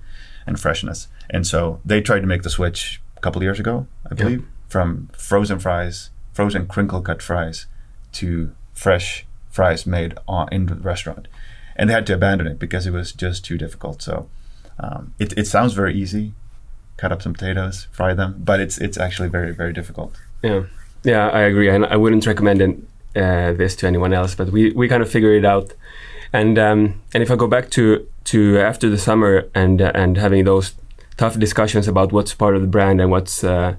and 0.47 0.61
freshness. 0.61 1.09
And 1.31 1.47
so 1.47 1.81
they 1.85 2.01
tried 2.01 2.21
to 2.21 2.27
make 2.27 2.43
the 2.43 2.51
switch 2.51 3.01
a 3.17 3.21
couple 3.21 3.39
of 3.39 3.45
years 3.45 3.61
ago, 3.61 3.87
I 4.11 4.15
believe, 4.15 4.41
yeah. 4.41 4.47
from 4.69 5.09
frozen 5.17 5.59
fries, 5.59 6.11
frozen 6.33 6.67
crinkle 6.67 7.01
cut 7.01 7.23
fries 7.23 7.67
to 8.15 8.53
fresh 8.75 9.27
fries 9.51 9.87
made 9.87 10.15
on, 10.27 10.49
in 10.53 10.67
the 10.67 10.75
restaurant. 10.75 11.29
And 11.77 11.89
they 11.89 11.95
had 11.95 12.07
to 12.07 12.15
abandon 12.15 12.47
it 12.47 12.59
because 12.59 12.87
it 12.87 12.93
was 12.93 13.13
just 13.13 13.45
too 13.45 13.59
difficult. 13.59 14.03
So 14.03 14.29
Um, 14.79 15.15
it, 15.19 15.33
it 15.39 15.47
sounds 15.47 15.73
very 15.75 15.95
easy. 15.95 16.33
Cut 16.97 17.13
up 17.13 17.23
some 17.23 17.33
potatoes, 17.33 17.87
fry 17.93 18.15
them, 18.15 18.35
but 18.45 18.59
it's 18.61 18.79
it's 18.79 18.99
actually 18.99 19.31
very 19.31 19.53
very 19.55 19.73
difficult. 19.73 20.11
Yeah, 20.43 20.63
yeah, 21.05 21.29
I 21.29 21.43
agree, 21.51 21.69
and 21.75 21.85
I 21.87 21.97
wouldn't 21.97 22.27
recommend 22.27 22.61
it, 22.61 22.71
uh, 23.15 23.53
this 23.57 23.77
to 23.77 23.87
anyone 23.87 24.13
else. 24.17 24.35
But 24.35 24.51
we, 24.51 24.73
we 24.73 24.89
kind 24.89 25.03
of 25.03 25.11
figured 25.11 25.45
it 25.45 25.45
out, 25.45 25.75
and 26.33 26.59
um, 26.59 27.01
and 27.15 27.23
if 27.23 27.31
I 27.31 27.37
go 27.37 27.47
back 27.47 27.71
to 27.71 27.83
to 28.25 28.39
after 28.61 28.91
the 28.91 28.99
summer 28.99 29.45
and 29.55 29.81
uh, 29.81 29.93
and 29.95 30.17
having 30.19 30.45
those 30.45 30.75
tough 31.17 31.39
discussions 31.39 31.89
about 31.89 32.13
what's 32.13 32.35
part 32.35 32.57
of 32.57 32.63
the 32.63 32.69
brand 32.69 33.01
and 33.01 33.11
what's 33.11 33.45
uh, 33.45 33.75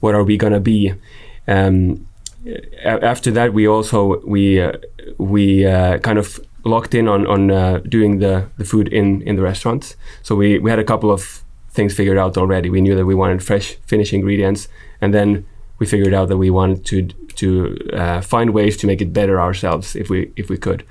what 0.00 0.14
are 0.14 0.24
we 0.24 0.36
gonna 0.36 0.60
be. 0.60 0.94
Um, 1.46 2.06
after 2.84 3.30
that, 3.32 3.52
we 3.52 3.66
also 3.66 4.20
we 4.26 4.60
uh, 4.60 4.72
we 5.18 5.66
uh, 5.66 5.98
kind 5.98 6.18
of 6.18 6.40
locked 6.64 6.94
in 6.94 7.08
on 7.08 7.26
on 7.26 7.50
uh, 7.50 7.80
doing 7.88 8.18
the 8.18 8.48
the 8.58 8.64
food 8.64 8.88
in 8.88 9.22
in 9.22 9.36
the 9.36 9.42
restaurants. 9.42 9.96
So 10.22 10.34
we 10.34 10.58
we 10.58 10.70
had 10.70 10.78
a 10.78 10.84
couple 10.84 11.10
of 11.10 11.42
things 11.70 11.94
figured 11.94 12.18
out 12.18 12.36
already. 12.36 12.70
We 12.70 12.80
knew 12.80 12.94
that 12.94 13.06
we 13.06 13.14
wanted 13.14 13.42
fresh 13.42 13.76
finished 13.86 14.12
ingredients, 14.12 14.68
and 15.00 15.14
then 15.14 15.46
we 15.78 15.86
figured 15.86 16.14
out 16.14 16.28
that 16.28 16.36
we 16.36 16.50
wanted 16.50 16.84
to 16.86 17.02
to 17.34 17.76
uh, 17.92 18.20
find 18.20 18.50
ways 18.50 18.76
to 18.76 18.86
make 18.86 19.00
it 19.00 19.12
better 19.12 19.40
ourselves 19.40 19.96
if 19.96 20.10
we 20.10 20.32
if 20.36 20.48
we 20.48 20.56
could. 20.56 20.84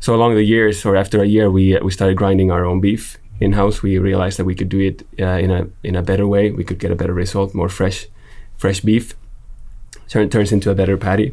So 0.00 0.14
along 0.14 0.34
the 0.34 0.44
years, 0.44 0.84
or 0.84 0.96
after 0.96 1.22
a 1.22 1.26
year, 1.26 1.50
we 1.50 1.78
we 1.80 1.90
started 1.90 2.16
grinding 2.16 2.50
our 2.50 2.64
own 2.64 2.80
beef 2.80 3.18
in 3.40 3.52
house. 3.52 3.82
We 3.82 3.98
realized 3.98 4.38
that 4.38 4.44
we 4.44 4.54
could 4.54 4.68
do 4.68 4.80
it 4.80 5.02
uh, 5.20 5.38
in 5.38 5.50
a 5.50 5.66
in 5.82 5.96
a 5.96 6.02
better 6.02 6.26
way. 6.26 6.50
We 6.50 6.64
could 6.64 6.78
get 6.78 6.90
a 6.90 6.96
better 6.96 7.14
result, 7.14 7.54
more 7.54 7.68
fresh 7.68 8.06
fresh 8.56 8.80
beef. 8.80 9.14
Turn, 10.08 10.28
turns 10.28 10.52
into 10.52 10.70
a 10.70 10.74
better 10.74 10.96
patty, 10.96 11.32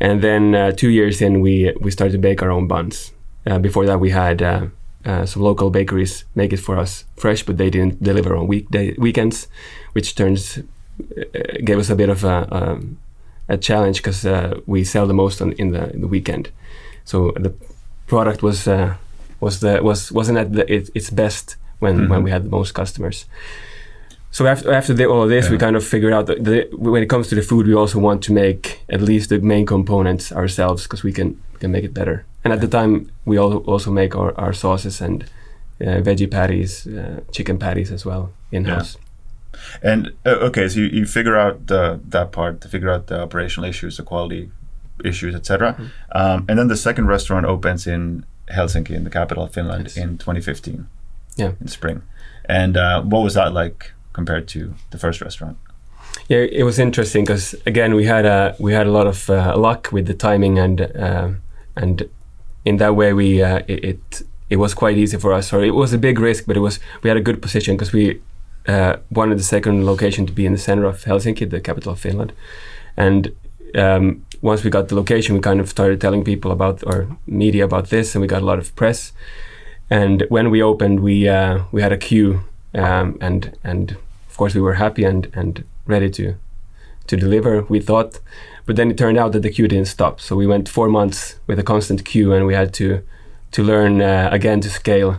and 0.00 0.22
then 0.22 0.54
uh, 0.54 0.72
two 0.72 0.88
years 0.88 1.20
in, 1.20 1.40
we 1.40 1.72
we 1.80 1.90
started 1.90 2.12
to 2.12 2.18
bake 2.18 2.42
our 2.42 2.50
own 2.50 2.66
buns. 2.66 3.12
Uh, 3.46 3.58
before 3.58 3.86
that, 3.86 4.00
we 4.00 4.10
had 4.10 4.42
uh, 4.42 4.66
uh, 5.04 5.26
some 5.26 5.42
local 5.44 5.70
bakeries 5.70 6.24
make 6.34 6.52
it 6.54 6.60
for 6.60 6.76
us 6.82 7.04
fresh, 7.16 7.42
but 7.46 7.56
they 7.58 7.70
didn't 7.70 8.02
deliver 8.02 8.34
on 8.36 8.46
weekday 8.48 8.94
weekends, 8.98 9.46
which 9.94 10.14
turns 10.14 10.58
uh, 10.58 10.62
gave 11.64 11.78
us 11.78 11.90
a 11.90 11.94
bit 11.94 12.08
of 12.08 12.24
a, 12.24 12.46
um, 12.50 12.96
a 13.48 13.56
challenge 13.58 13.98
because 14.02 14.24
uh, 14.28 14.58
we 14.66 14.84
sell 14.84 15.06
the 15.06 15.14
most 15.14 15.40
on 15.42 15.52
in 15.52 15.72
the, 15.72 15.92
in 15.94 16.00
the 16.00 16.08
weekend. 16.08 16.48
So 17.04 17.32
the 17.36 17.52
product 18.06 18.42
was 18.42 18.66
uh, 18.66 18.94
was 19.40 19.58
the 19.60 19.80
was 19.82 20.10
wasn't 20.12 20.38
at 20.38 20.52
the, 20.52 20.64
it, 20.72 20.90
its 20.94 21.10
best 21.10 21.56
when 21.80 22.08
when 22.08 22.20
Mhm. 22.20 22.24
we 22.24 22.30
had 22.30 22.42
the 22.44 22.50
most 22.50 22.72
customers. 22.74 23.26
So 24.30 24.46
after 24.46 24.72
after 24.72 24.94
the, 24.94 25.06
all 25.06 25.22
of 25.22 25.28
this, 25.30 25.48
we 25.48 25.56
kind 25.58 25.76
of 25.76 25.84
figured 25.84 26.12
out 26.12 26.26
that 26.26 26.44
the, 26.44 26.68
when 26.72 27.02
it 27.02 27.08
comes 27.08 27.28
to 27.28 27.34
the 27.34 27.42
food, 27.42 27.66
we 27.66 27.74
also 27.74 27.98
want 27.98 28.22
to 28.24 28.32
make 28.32 28.80
at 28.88 29.00
least 29.00 29.30
the 29.30 29.38
main 29.40 29.66
components 29.66 30.32
ourselves 30.32 30.82
because 30.82 31.02
we 31.02 31.12
can 31.12 31.40
we 31.54 31.58
can 31.60 31.70
make 31.70 31.84
it 31.84 31.94
better. 31.94 32.24
And 32.44 32.52
at 32.52 32.60
the 32.60 32.68
time, 32.68 33.10
we 33.24 33.38
all 33.38 33.58
also 33.58 33.90
make 33.90 34.14
our, 34.14 34.38
our 34.38 34.52
sauces 34.52 35.00
and 35.00 35.24
uh, 35.80 36.00
veggie 36.02 36.30
patties, 36.30 36.86
uh, 36.86 37.20
chicken 37.32 37.58
patties 37.58 37.90
as 37.90 38.04
well 38.04 38.30
in 38.52 38.64
house. 38.66 38.96
And 39.82 40.12
uh, 40.24 40.48
okay, 40.48 40.68
so 40.68 40.80
you, 40.80 40.86
you 40.86 41.06
figure 41.06 41.36
out 41.36 41.66
the, 41.66 42.00
that 42.08 42.30
part, 42.32 42.60
to 42.60 42.68
figure 42.68 42.90
out 42.90 43.06
the 43.06 43.20
operational 43.22 43.68
issues, 43.68 43.96
the 43.96 44.02
quality 44.02 44.50
issues, 45.04 45.34
etc. 45.34 45.72
Mm-hmm. 45.72 45.84
Um, 46.12 46.44
and 46.48 46.58
then 46.58 46.68
the 46.68 46.76
second 46.76 47.06
restaurant 47.06 47.46
opens 47.46 47.86
in 47.86 48.24
Helsinki, 48.50 48.90
in 48.90 49.04
the 49.04 49.10
capital 49.10 49.44
of 49.44 49.52
Finland, 49.52 49.84
Yes. 49.84 49.96
in 49.96 50.18
2015. 50.18 50.86
Yeah. 51.36 51.52
in 51.60 51.68
spring. 51.68 52.02
And 52.44 52.76
uh, 52.76 53.02
what 53.02 53.22
was 53.22 53.34
that 53.34 53.52
like 53.52 53.92
compared 54.18 54.44
to 54.54 54.60
the 54.92 54.98
first 54.98 55.18
restaurant? 55.26 55.56
Yeah, 56.28 56.42
it 56.60 56.64
was 56.70 56.78
interesting 56.78 57.22
because 57.24 57.46
again 57.72 57.90
we 58.00 58.04
had 58.14 58.24
a 58.36 58.40
we 58.58 58.70
had 58.78 58.86
a 58.86 58.94
lot 58.98 59.06
of 59.06 59.18
uh, 59.30 59.56
luck 59.66 59.82
with 59.94 60.06
the 60.10 60.14
timing 60.26 60.54
and 60.58 60.78
uh, 61.06 61.28
and 61.82 61.96
in 62.64 62.74
that 62.82 62.94
way 63.00 63.10
we 63.20 63.28
uh, 63.48 63.60
it, 63.72 63.80
it 63.90 64.22
it 64.50 64.56
was 64.56 64.74
quite 64.74 64.96
easy 65.02 65.18
for 65.18 65.32
us. 65.38 65.52
Or 65.52 65.64
it 65.64 65.74
was 65.82 65.92
a 65.92 65.98
big 65.98 66.18
risk, 66.18 66.44
but 66.46 66.56
it 66.56 66.60
was 66.60 66.80
we 67.02 67.08
had 67.10 67.16
a 67.16 67.26
good 67.28 67.40
position 67.40 67.76
because 67.76 67.92
we 67.92 68.20
uh, 68.66 68.94
wanted 69.10 69.38
the 69.38 69.48
second 69.56 69.86
location 69.86 70.26
to 70.26 70.32
be 70.32 70.44
in 70.44 70.52
the 70.52 70.58
center 70.68 70.84
of 70.84 71.04
Helsinki, 71.04 71.48
the 71.48 71.60
capital 71.60 71.92
of 71.92 72.00
Finland, 72.00 72.32
and 72.96 73.32
um, 73.74 74.24
once 74.40 74.64
we 74.64 74.70
got 74.70 74.88
the 74.88 74.94
location, 74.94 75.34
we 75.34 75.40
kind 75.40 75.60
of 75.60 75.68
started 75.68 76.00
telling 76.00 76.24
people 76.24 76.50
about 76.50 76.82
or 76.86 77.16
media 77.26 77.64
about 77.64 77.88
this, 77.88 78.14
and 78.14 78.22
we 78.22 78.28
got 78.28 78.42
a 78.42 78.44
lot 78.44 78.58
of 78.58 78.74
press. 78.74 79.12
And 79.90 80.24
when 80.28 80.50
we 80.50 80.62
opened, 80.62 81.00
we 81.00 81.28
uh, 81.28 81.64
we 81.72 81.82
had 81.82 81.92
a 81.92 81.98
queue, 81.98 82.40
um, 82.74 83.16
and 83.20 83.56
and 83.62 83.96
course 84.38 84.54
we 84.58 84.62
were 84.62 84.74
happy 84.74 85.04
and 85.04 85.28
and 85.34 85.64
ready 85.86 86.10
to 86.10 86.24
to 87.06 87.16
deliver. 87.16 87.62
We 87.68 87.80
thought, 87.80 88.20
but 88.66 88.76
then 88.76 88.90
it 88.90 88.96
turned 88.98 89.18
out 89.18 89.32
that 89.32 89.42
the 89.42 89.50
queue 89.50 89.68
didn't 89.68 89.88
stop. 89.88 90.20
So 90.20 90.36
we 90.36 90.46
went 90.46 90.68
four 90.68 90.88
months 90.88 91.38
with 91.48 91.58
a 91.58 91.62
constant 91.62 92.04
queue, 92.04 92.32
and 92.36 92.46
we 92.46 92.54
had 92.54 92.72
to 92.74 92.86
to 93.50 93.62
learn 93.62 94.00
uh, 94.00 94.28
again 94.32 94.60
to 94.60 94.68
scale 94.70 95.10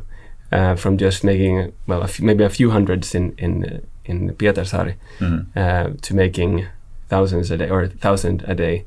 uh, 0.51 0.75
from 0.75 0.97
just 0.97 1.23
making 1.23 1.71
well 1.88 2.01
a 2.01 2.07
few, 2.07 2.25
maybe 2.25 2.43
a 2.43 2.49
few 2.49 2.71
hundreds 2.71 3.15
in 3.15 3.33
in 3.38 3.81
in 4.05 4.35
Pietarsaari 4.35 4.93
Mhm. 5.19 5.45
uh, 5.55 5.89
to 6.01 6.15
making 6.15 6.65
thousands 7.09 7.51
a 7.51 7.57
day 7.57 7.69
or 7.69 7.88
thousand 8.01 8.43
a 8.47 8.53
day, 8.55 8.83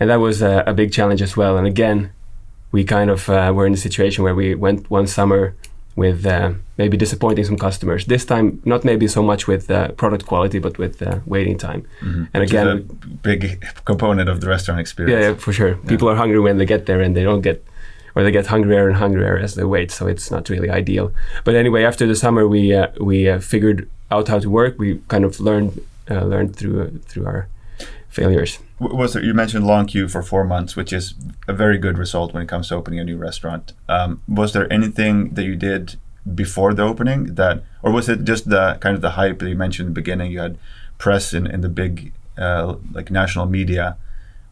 and 0.00 0.10
that 0.10 0.20
was 0.20 0.42
a, 0.42 0.62
a 0.66 0.72
big 0.74 0.92
challenge 0.92 1.22
as 1.24 1.36
well. 1.36 1.56
And 1.58 1.66
again, 1.66 2.10
we 2.72 2.84
kind 2.84 3.10
of 3.10 3.28
uh, 3.28 3.52
were 3.54 3.66
in 3.66 3.74
a 3.74 3.76
situation 3.88 4.24
where 4.24 4.34
we 4.34 4.54
went 4.54 4.90
one 4.90 5.06
summer 5.06 5.52
with 5.96 6.26
uh, 6.26 6.50
maybe 6.80 6.96
disappointing 6.96 7.44
some 7.50 7.58
customers. 7.66 8.00
This 8.14 8.24
time, 8.32 8.46
not 8.64 8.80
maybe 8.90 9.06
so 9.16 9.22
much 9.30 9.42
with 9.52 9.64
uh, 9.70 9.78
product 10.02 10.24
quality, 10.30 10.58
but 10.66 10.74
with 10.82 10.94
uh, 11.02 11.18
waiting 11.34 11.56
time. 11.68 11.80
Mhm. 12.00 12.22
And 12.32 12.40
Which 12.40 12.50
again, 12.50 12.68
a 12.68 12.76
big 13.30 13.40
component 13.90 14.28
of 14.32 14.36
the 14.42 14.48
restaurant 14.54 14.80
experience. 14.84 15.12
Yeah, 15.14 15.30
yeah, 15.30 15.44
for 15.44 15.52
sure. 15.52 15.74
People 15.92 16.06
are 16.10 16.16
hungry 16.22 16.40
when 16.46 16.56
they 16.58 16.66
get 16.74 16.82
there, 16.88 17.00
and 17.04 17.12
they 17.16 17.24
don't 17.30 17.44
get, 17.48 17.58
or 18.14 18.22
they 18.24 18.32
get 18.38 18.46
hungrier 18.54 18.84
and 18.90 18.96
hungrier 19.04 19.36
as 19.46 19.52
they 19.58 19.66
wait. 19.76 19.88
So 19.90 20.02
it's 20.12 20.28
not 20.34 20.42
really 20.52 20.70
ideal. 20.80 21.06
But 21.46 21.54
anyway, 21.62 21.82
after 21.90 22.04
the 22.06 22.16
summer, 22.24 22.42
we 22.54 22.62
uh, 22.80 22.86
we 23.10 23.18
uh, 23.32 23.40
figured 23.52 23.80
out 24.14 24.28
how 24.32 24.38
to 24.44 24.48
work. 24.60 24.72
We 24.84 24.88
kind 25.08 25.24
of 25.28 25.32
learned 25.48 25.70
uh, 26.14 26.24
learned 26.32 26.52
through 26.58 26.76
uh, 26.84 26.90
through 27.10 27.26
our 27.32 27.42
failures. 28.08 28.58
Was 28.80 29.12
there, 29.12 29.24
you 29.28 29.34
mentioned 29.34 29.66
long 29.66 29.86
queue 29.86 30.08
for 30.08 30.22
four 30.22 30.44
months, 30.44 30.76
which 30.76 30.92
is 30.92 31.14
a 31.46 31.52
very 31.52 31.78
good 31.78 31.96
result 31.98 32.32
when 32.32 32.42
it 32.42 32.48
comes 32.48 32.68
to 32.68 32.74
opening 32.74 33.00
a 33.00 33.04
new 33.04 33.18
restaurant. 33.28 33.64
Um, 33.88 34.10
was 34.40 34.52
there 34.52 34.66
anything 34.72 35.34
that 35.34 35.44
you 35.44 35.56
did 35.56 35.96
before 36.34 36.74
the 36.74 36.82
opening 36.82 37.34
that, 37.34 37.62
or 37.82 37.92
was 37.92 38.08
it 38.08 38.24
just 38.24 38.48
the 38.48 38.78
kind 38.80 38.94
of 38.94 39.02
the 39.02 39.12
hype 39.12 39.38
that 39.38 39.48
you 39.48 39.56
mentioned 39.56 39.88
in 39.88 39.94
the 39.94 40.00
beginning? 40.00 40.32
You 40.32 40.40
had 40.40 40.58
press 40.98 41.32
in, 41.32 41.46
in 41.46 41.60
the 41.60 41.68
big 41.68 42.12
uh, 42.38 42.76
like 42.92 43.10
national 43.10 43.46
media 43.46 43.96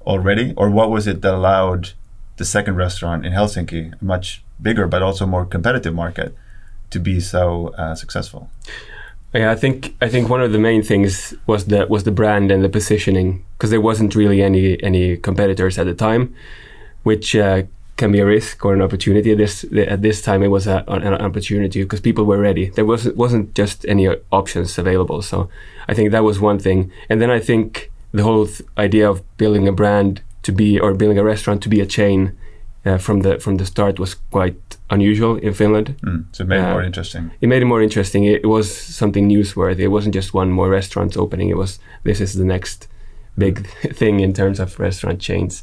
already, 0.06 0.54
or 0.56 0.70
what 0.70 0.90
was 0.90 1.06
it 1.06 1.22
that 1.22 1.34
allowed 1.34 1.92
the 2.36 2.44
second 2.44 2.76
restaurant 2.76 3.26
in 3.26 3.32
Helsinki, 3.32 4.00
a 4.00 4.04
much 4.04 4.42
bigger 4.60 4.86
but 4.86 5.02
also 5.02 5.26
more 5.26 5.44
competitive 5.44 5.94
market, 5.94 6.34
to 6.90 6.98
be 6.98 7.20
so 7.20 7.68
uh, 7.78 7.94
successful? 7.94 8.50
Yeah, 9.34 9.50
I 9.50 9.56
think 9.56 9.94
I 10.00 10.08
think 10.08 10.30
one 10.30 10.40
of 10.40 10.52
the 10.52 10.58
main 10.58 10.82
things 10.82 11.34
was 11.46 11.66
the 11.66 11.86
was 11.86 12.04
the 12.04 12.10
brand 12.10 12.50
and 12.50 12.64
the 12.64 12.68
positioning 12.70 13.44
because 13.52 13.70
there 13.70 13.80
wasn't 13.80 14.14
really 14.14 14.42
any 14.42 14.82
any 14.82 15.18
competitors 15.18 15.78
at 15.78 15.84
the 15.84 15.94
time, 15.94 16.34
which 17.02 17.36
uh, 17.36 17.64
can 17.98 18.12
be 18.12 18.20
a 18.20 18.26
risk 18.26 18.64
or 18.64 18.72
an 18.74 18.82
opportunity. 18.82 19.34
This 19.34 19.64
at 19.88 20.00
this 20.02 20.22
time 20.22 20.42
it 20.46 20.50
was 20.50 20.66
a, 20.66 20.76
an 20.88 21.14
opportunity 21.28 21.82
because 21.82 22.00
people 22.08 22.24
were 22.24 22.40
ready. 22.48 22.70
There 22.76 22.86
was 22.86 23.02
wasn't 23.16 23.46
just 23.58 23.84
any 23.88 24.08
options 24.30 24.78
available. 24.78 25.22
So 25.22 25.48
I 25.90 25.94
think 25.94 26.10
that 26.12 26.24
was 26.24 26.38
one 26.40 26.58
thing. 26.58 26.90
And 27.10 27.20
then 27.20 27.30
I 27.30 27.40
think 27.40 27.90
the 28.14 28.22
whole 28.22 28.46
th- 28.46 28.62
idea 28.76 29.10
of 29.10 29.20
building 29.36 29.68
a 29.68 29.72
brand 29.72 30.20
to 30.42 30.52
be 30.52 30.80
or 30.80 30.94
building 30.94 31.18
a 31.18 31.24
restaurant 31.24 31.62
to 31.62 31.68
be 31.68 31.80
a 31.82 31.86
chain 31.86 32.32
uh, 32.86 32.98
from 32.98 33.20
the 33.22 33.38
from 33.40 33.56
the 33.56 33.64
start 33.66 33.98
was 33.98 34.14
quite 34.30 34.56
unusual 34.90 35.36
in 35.42 35.52
Finland 35.54 35.94
Mm, 36.02 36.24
so 36.32 36.44
it 36.44 36.48
made 36.48 36.60
it 36.60 36.64
Uh, 36.68 36.72
more 36.72 36.86
interesting. 36.86 37.30
it 37.40 37.48
made 37.48 37.62
it 37.62 37.66
more 37.68 37.82
interesting. 37.84 38.24
It, 38.24 38.40
it 38.44 38.48
was 38.48 38.66
something 38.96 39.28
newsworthy. 39.28 39.80
It 39.84 39.90
wasn't 39.90 40.14
just 40.14 40.32
one 40.34 40.50
more 40.50 40.70
restaurant 40.70 41.16
opening. 41.16 41.50
It 41.50 41.56
was 41.58 41.78
this 42.04 42.20
is 42.20 42.32
the 42.32 42.44
next 42.44 42.88
big 43.36 43.54
thing 43.98 44.20
in 44.20 44.32
terms 44.32 44.60
of 44.60 44.78
restaurant 44.80 45.20
chains. 45.20 45.62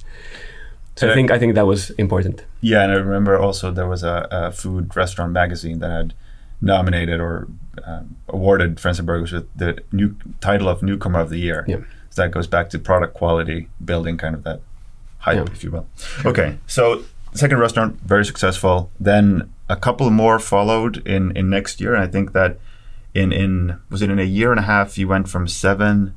So 0.95 1.07
I 1.07 1.11
Uh, 1.11 1.13
think 1.15 1.31
I 1.31 1.39
think 1.39 1.55
that 1.55 1.65
was 1.67 1.89
important. 1.97 2.45
Yeah, 2.61 2.83
and 2.83 2.91
I 2.91 2.95
remember 2.95 3.37
also 3.37 3.71
there 3.71 3.87
was 3.87 4.03
a, 4.03 4.27
a 4.31 4.51
food 4.51 4.95
restaurant 4.95 5.31
magazine 5.33 5.79
that 5.79 5.91
had 5.91 6.13
nominated 6.61 7.19
or 7.19 7.47
um, 7.85 8.15
awarded 8.29 8.79
Friends 8.79 8.99
and 8.99 9.05
Burgers 9.05 9.31
with 9.33 9.45
the 9.57 9.77
new 9.91 10.15
title 10.39 10.67
of 10.69 10.81
Newcomer 10.81 11.19
of 11.19 11.29
the 11.29 11.37
Year. 11.39 11.65
Yeah. 11.67 11.77
So 12.09 12.21
that 12.21 12.31
goes 12.31 12.47
back 12.47 12.69
to 12.69 12.79
product 12.79 13.13
quality, 13.13 13.67
building 13.83 14.17
kind 14.17 14.35
of 14.35 14.43
that 14.43 14.61
hype, 15.19 15.35
Yeah. 15.37 15.53
if 15.53 15.63
you 15.63 15.71
will. 15.71 15.85
Okay, 16.25 16.57
so 16.67 17.03
second 17.33 17.59
restaurant 17.59 17.99
very 18.07 18.25
successful. 18.25 18.89
Then 18.99 19.49
a 19.67 19.75
couple 19.75 20.09
more 20.09 20.39
followed 20.39 21.05
in 21.05 21.31
in 21.35 21.49
next 21.49 21.81
year, 21.81 21.93
and 21.93 22.03
I 22.03 22.07
think 22.07 22.31
that 22.31 22.57
in 23.13 23.31
in 23.33 23.75
was 23.89 24.01
it 24.01 24.09
in 24.09 24.19
a 24.19 24.23
year 24.39 24.51
and 24.51 24.59
a 24.59 24.63
half 24.63 24.97
you 24.97 25.09
went 25.09 25.27
from 25.29 25.47
seven. 25.47 26.13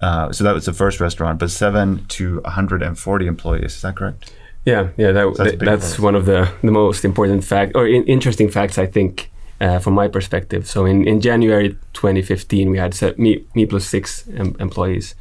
Uh, 0.00 0.30
so 0.32 0.44
that 0.44 0.54
was 0.54 0.64
the 0.64 0.72
first 0.72 1.00
restaurant, 1.00 1.38
but 1.38 1.50
seven 1.50 2.04
to 2.08 2.40
140 2.42 3.26
employees. 3.26 3.76
Is 3.76 3.82
that 3.82 3.96
correct? 3.96 4.32
Yeah, 4.64 4.88
yeah. 4.96 5.12
That, 5.12 5.36
So 5.36 5.44
that's 5.44 5.56
that- 5.56 5.64
that's 5.64 5.98
one 5.98 6.14
of 6.18 6.24
the 6.26 6.48
the 6.62 6.70
most 6.72 7.04
important 7.04 7.44
fact 7.44 7.72
or 7.74 7.86
in, 7.86 8.04
interesting 8.04 8.50
facts 8.50 8.78
I 8.78 8.86
think 8.86 9.30
uh, 9.60 9.78
from 9.78 9.94
my 9.94 10.08
perspective. 10.08 10.66
So 10.66 10.84
in, 10.86 11.06
in 11.08 11.20
January 11.20 11.76
2015, 11.94 12.70
we 12.70 12.78
had 12.78 12.92
se- 12.94 13.14
me 13.16 13.44
me 13.54 13.64
plus 13.66 13.86
six 13.86 14.28
em- 14.36 14.56
employees, 14.60 15.14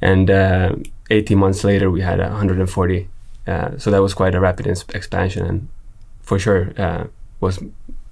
and 0.00 0.30
uh, 0.30 0.74
18 1.10 1.38
months 1.38 1.64
later 1.64 1.90
we 1.90 2.00
had 2.02 2.18
140. 2.18 3.08
Uh, 3.46 3.78
so 3.78 3.90
that 3.90 4.02
was 4.02 4.14
quite 4.14 4.34
a 4.34 4.40
rapid 4.40 4.66
expansion, 4.66 5.46
and 5.46 5.68
for 6.22 6.38
sure 6.38 6.72
uh, 6.76 7.04
was 7.40 7.58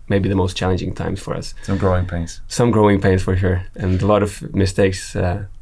maybe 0.08 0.28
the 0.28 0.34
most 0.34 0.56
challenging 0.56 0.94
times 0.94 1.20
for 1.20 1.36
us. 1.36 1.54
Some 1.62 1.78
growing 1.78 2.06
pains. 2.06 2.40
Some 2.48 2.70
growing 2.72 3.00
pains 3.00 3.22
for 3.22 3.36
sure, 3.36 3.62
and 3.76 4.02
a 4.02 4.06
lot 4.06 4.22
of 4.22 4.42
mistakes. 4.54 5.14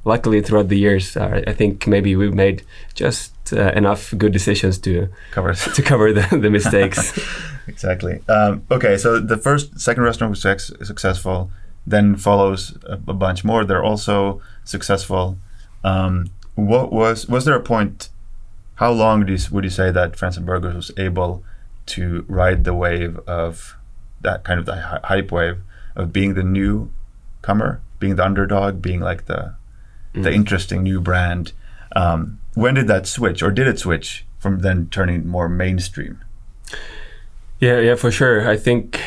Luckily, 0.08 0.40
throughout 0.40 0.68
the 0.68 0.78
years, 0.78 1.18
uh, 1.18 1.42
I 1.46 1.52
think 1.52 1.86
maybe 1.86 2.16
we've 2.16 2.32
made 2.32 2.62
just 2.94 3.52
uh, 3.52 3.72
enough 3.76 4.14
good 4.16 4.32
decisions 4.32 4.78
to 4.78 5.10
cover 5.32 5.52
to 5.76 5.82
cover 5.82 6.14
the, 6.14 6.26
the 6.34 6.48
mistakes. 6.48 7.12
exactly. 7.66 8.22
Um, 8.26 8.62
okay, 8.70 8.96
so 8.96 9.20
the 9.20 9.36
first, 9.36 9.78
second 9.78 10.04
restaurant 10.04 10.30
was 10.30 10.40
successful. 10.40 11.50
Then 11.86 12.16
follows 12.16 12.78
a, 12.84 12.94
a, 12.94 13.12
bunch 13.12 13.44
more. 13.44 13.66
They're 13.66 13.84
also 13.84 14.40
successful. 14.64 15.36
Um, 15.84 16.30
what 16.54 16.90
was 16.90 17.28
was 17.28 17.44
there 17.44 17.56
a 17.56 17.62
point? 17.74 18.08
How 18.76 18.90
long 18.90 19.18
would 19.20 19.28
you, 19.28 19.38
would 19.50 19.64
you 19.64 19.76
say 19.80 19.90
that 19.90 20.16
Friends 20.16 20.38
and 20.38 20.46
Burgers 20.46 20.74
was 20.74 20.90
able 20.96 21.44
to 21.96 22.24
ride 22.28 22.64
the 22.64 22.72
wave 22.74 23.18
of 23.26 23.76
that 24.22 24.42
kind 24.42 24.58
of 24.58 24.64
the 24.64 25.00
hype 25.04 25.30
wave 25.30 25.58
of 25.94 26.14
being 26.14 26.32
the 26.32 26.42
newcomer, 26.42 27.82
being 27.98 28.16
the 28.16 28.24
underdog, 28.24 28.80
being 28.80 29.00
like 29.00 29.26
the 29.26 29.57
mm. 30.14 30.22
the 30.22 30.32
interesting 30.32 30.82
new 30.82 31.00
brand. 31.00 31.52
Um, 31.94 32.38
when 32.54 32.74
did 32.74 32.88
that 32.88 33.06
switch, 33.06 33.42
or 33.42 33.50
did 33.50 33.66
it 33.66 33.78
switch 33.78 34.24
from 34.38 34.60
then 34.60 34.88
turning 34.90 35.26
more 35.26 35.48
mainstream? 35.48 36.20
Yeah, 37.60 37.80
yeah, 37.80 37.94
for 37.94 38.10
sure. 38.10 38.48
I 38.48 38.56
think 38.56 39.00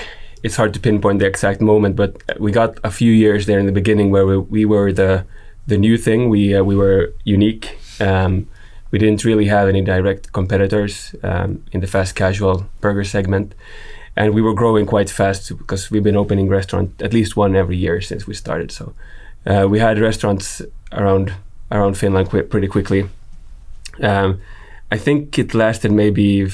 it's 0.43 0.55
hard 0.55 0.73
to 0.73 0.79
pinpoint 0.79 1.19
the 1.19 1.25
exact 1.25 1.61
moment, 1.61 1.95
but 1.95 2.21
we 2.39 2.51
got 2.51 2.79
a 2.83 2.91
few 2.91 3.11
years 3.11 3.45
there 3.45 3.59
in 3.59 3.65
the 3.65 3.71
beginning 3.71 4.11
where 4.11 4.25
we, 4.25 4.37
we 4.37 4.65
were 4.65 4.91
the 4.91 5.25
the 5.67 5.77
new 5.77 5.97
thing. 5.97 6.29
We 6.29 6.55
uh, 6.55 6.63
we 6.63 6.75
were 6.75 7.13
unique. 7.23 7.77
Um, 7.99 8.47
we 8.89 8.99
didn't 8.99 9.23
really 9.23 9.45
have 9.45 9.69
any 9.69 9.81
direct 9.81 10.33
competitors 10.33 11.15
um, 11.23 11.63
in 11.71 11.79
the 11.79 11.87
fast 11.87 12.13
casual 12.15 12.65
burger 12.81 13.05
segment 13.05 13.55
and 14.15 14.33
we 14.33 14.41
were 14.41 14.53
growing 14.53 14.85
quite 14.85 15.09
fast 15.09 15.55
because 15.57 15.89
we've 15.89 16.03
been 16.03 16.17
opening 16.17 16.49
restaurant 16.49 17.01
at 17.01 17.13
least 17.13 17.37
one 17.37 17.55
every 17.55 17.77
year 17.77 18.01
since 18.01 18.27
we 18.27 18.33
started. 18.33 18.71
So 18.71 18.93
uh, 19.45 19.67
we 19.69 19.79
had 19.79 19.99
restaurants 19.99 20.61
around 20.91 21.33
around 21.69 21.97
Finland 21.97 22.29
qu- 22.29 22.43
pretty 22.43 22.67
quickly. 22.67 23.09
Um, 24.01 24.41
I 24.91 24.97
think 24.97 25.37
it 25.39 25.53
lasted 25.53 25.91
maybe 25.91 26.47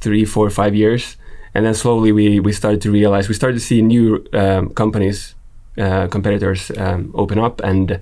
three, 0.00 0.24
four, 0.24 0.50
five 0.50 0.74
years, 0.74 1.16
and 1.54 1.64
then 1.64 1.74
slowly 1.74 2.12
we 2.12 2.40
we 2.40 2.52
started 2.52 2.80
to 2.82 2.90
realize 2.90 3.28
we 3.28 3.34
started 3.34 3.58
to 3.58 3.64
see 3.64 3.82
new 3.82 4.24
um, 4.32 4.70
companies, 4.70 5.34
uh, 5.78 6.06
competitors 6.08 6.70
um, 6.76 7.10
open 7.14 7.38
up, 7.38 7.60
and 7.60 7.92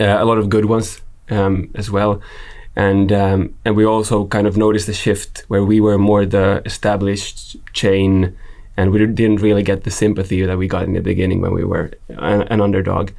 uh, 0.00 0.16
a 0.18 0.24
lot 0.24 0.38
of 0.38 0.48
good 0.48 0.64
ones 0.64 1.02
um, 1.30 1.70
as 1.74 1.90
well 1.90 2.20
and 2.76 3.10
um, 3.10 3.54
and 3.64 3.74
we 3.74 3.84
also 3.84 4.26
kind 4.26 4.46
of 4.46 4.56
noticed 4.56 4.88
a 4.88 4.92
shift 4.92 5.44
where 5.48 5.64
we 5.64 5.80
were 5.80 5.96
more 5.96 6.26
the 6.26 6.62
established 6.66 7.56
chain, 7.72 8.36
and 8.76 8.92
we 8.92 8.98
didn't 9.06 9.40
really 9.40 9.62
get 9.62 9.84
the 9.84 9.90
sympathy 9.90 10.44
that 10.44 10.58
we 10.58 10.68
got 10.68 10.84
in 10.84 10.92
the 10.92 11.00
beginning 11.00 11.40
when 11.40 11.54
we 11.54 11.64
were 11.64 11.90
an, 12.08 12.42
an 12.42 12.60
underdog. 12.60 13.10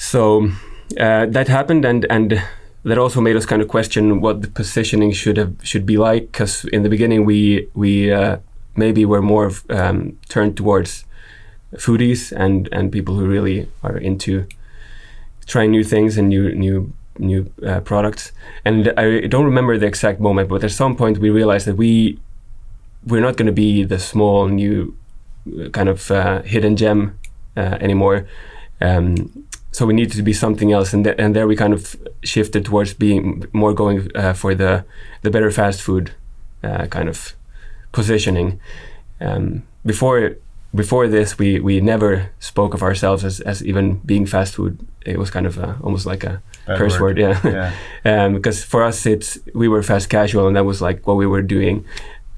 So 0.00 0.50
uh, 0.98 1.26
that 1.26 1.48
happened, 1.48 1.84
and 1.84 2.06
and 2.08 2.42
that 2.84 2.96
also 2.96 3.20
made 3.20 3.36
us 3.36 3.44
kind 3.44 3.60
of 3.60 3.68
question 3.68 4.22
what 4.22 4.40
the 4.40 4.48
positioning 4.48 5.12
should 5.12 5.36
have 5.36 5.52
should 5.62 5.84
be 5.84 5.98
like. 5.98 6.32
Because 6.32 6.64
in 6.72 6.82
the 6.82 6.88
beginning, 6.88 7.26
we 7.26 7.68
we 7.74 8.10
uh, 8.10 8.38
maybe 8.76 9.04
were 9.04 9.20
more 9.20 9.52
um, 9.68 10.18
turned 10.30 10.56
towards 10.56 11.04
foodies 11.76 12.32
and 12.32 12.66
and 12.72 12.90
people 12.90 13.14
who 13.14 13.26
really 13.26 13.68
are 13.82 13.98
into 13.98 14.46
trying 15.46 15.70
new 15.70 15.84
things 15.84 16.16
and 16.16 16.30
new 16.30 16.54
new 16.54 16.90
new 17.18 17.52
uh, 17.66 17.80
products. 17.80 18.32
And 18.64 18.94
I 18.96 19.26
don't 19.26 19.44
remember 19.44 19.76
the 19.76 19.86
exact 19.86 20.18
moment, 20.18 20.48
but 20.48 20.64
at 20.64 20.70
some 20.70 20.96
point 20.96 21.18
we 21.18 21.28
realized 21.28 21.66
that 21.66 21.76
we 21.76 22.18
we're 23.06 23.20
not 23.20 23.36
going 23.36 23.52
to 23.54 23.60
be 23.66 23.84
the 23.84 23.98
small 23.98 24.48
new 24.48 24.96
uh, 25.46 25.68
kind 25.68 25.90
of 25.90 26.10
uh, 26.10 26.40
hidden 26.42 26.76
gem 26.76 27.18
uh, 27.54 27.76
anymore. 27.82 28.26
Um, 28.80 29.44
so 29.72 29.86
we 29.86 29.94
needed 29.94 30.16
to 30.16 30.22
be 30.22 30.32
something 30.32 30.72
else, 30.72 30.92
and, 30.92 31.04
th- 31.04 31.16
and 31.18 31.34
there 31.34 31.46
we 31.46 31.56
kind 31.56 31.72
of 31.72 31.96
shifted 32.22 32.64
towards 32.64 32.94
being 32.94 33.46
more 33.52 33.72
going 33.72 34.10
uh, 34.14 34.32
for 34.32 34.54
the 34.54 34.84
the 35.22 35.30
better 35.30 35.50
fast 35.50 35.82
food 35.82 36.12
uh, 36.62 36.86
kind 36.86 37.08
of 37.08 37.34
positioning. 37.92 38.60
Um, 39.20 39.62
before 39.84 40.36
before 40.74 41.08
this, 41.08 41.38
we 41.38 41.60
we 41.60 41.80
never 41.80 42.30
spoke 42.40 42.74
of 42.74 42.82
ourselves 42.82 43.24
as, 43.24 43.40
as 43.40 43.64
even 43.64 43.98
being 43.98 44.26
fast 44.26 44.54
food. 44.54 44.78
It 45.06 45.18
was 45.18 45.30
kind 45.30 45.46
of 45.46 45.58
almost 45.82 46.06
like 46.06 46.24
a 46.24 46.42
Bad 46.66 46.78
curse 46.78 47.00
word, 47.00 47.18
word 47.18 47.40
yeah. 47.44 47.72
yeah. 48.04 48.24
um, 48.24 48.34
because 48.34 48.64
for 48.64 48.82
us, 48.84 49.06
it's 49.06 49.38
we 49.54 49.68
were 49.68 49.82
fast 49.82 50.08
casual, 50.08 50.46
and 50.46 50.56
that 50.56 50.64
was 50.64 50.82
like 50.82 51.06
what 51.06 51.16
we 51.16 51.26
were 51.26 51.42
doing. 51.42 51.84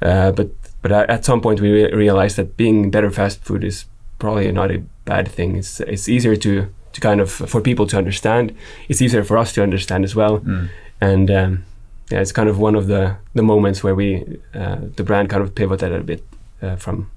Uh, 0.01 0.33
but 0.33 0.51
but 0.83 0.93
at 0.93 1.25
some 1.25 1.41
point, 1.41 1.61
we 1.61 1.71
re- 1.71 1.93
realized 1.93 2.37
that 2.37 2.57
being 2.57 2.91
better 2.91 3.11
fast 3.11 3.45
food 3.45 3.65
is 3.65 3.87
probably 4.19 4.51
not 4.53 4.71
a 4.71 4.83
bad 5.05 5.29
thing. 5.29 5.57
It's 5.57 5.81
it's 5.81 6.09
easier 6.09 6.37
to 6.37 6.69
to 6.93 7.01
kind 7.01 7.21
of 7.21 7.31
for 7.31 7.61
people 7.61 7.87
to 7.87 7.99
understand. 7.99 8.55
It's 8.89 9.03
easier 9.03 9.25
for 9.25 9.39
us 9.39 9.53
to 9.55 9.63
understand 9.63 10.05
as 10.05 10.15
well, 10.15 10.41
mm. 10.41 10.69
and 11.01 11.31
um, 11.31 11.65
yeah, 12.11 12.21
it's 12.21 12.33
kind 12.33 12.49
of 12.49 12.59
one 12.59 12.75
of 12.75 12.87
the 12.87 13.17
the 13.35 13.43
moments 13.43 13.83
where 13.83 13.95
we 13.95 14.39
uh, 14.55 14.79
the 14.97 15.05
brand 15.05 15.31
kind 15.31 15.43
of 15.43 15.55
pivoted 15.55 15.93
a 15.93 16.01
bit 16.01 16.25
uh, 16.61 16.77
from 16.77 17.11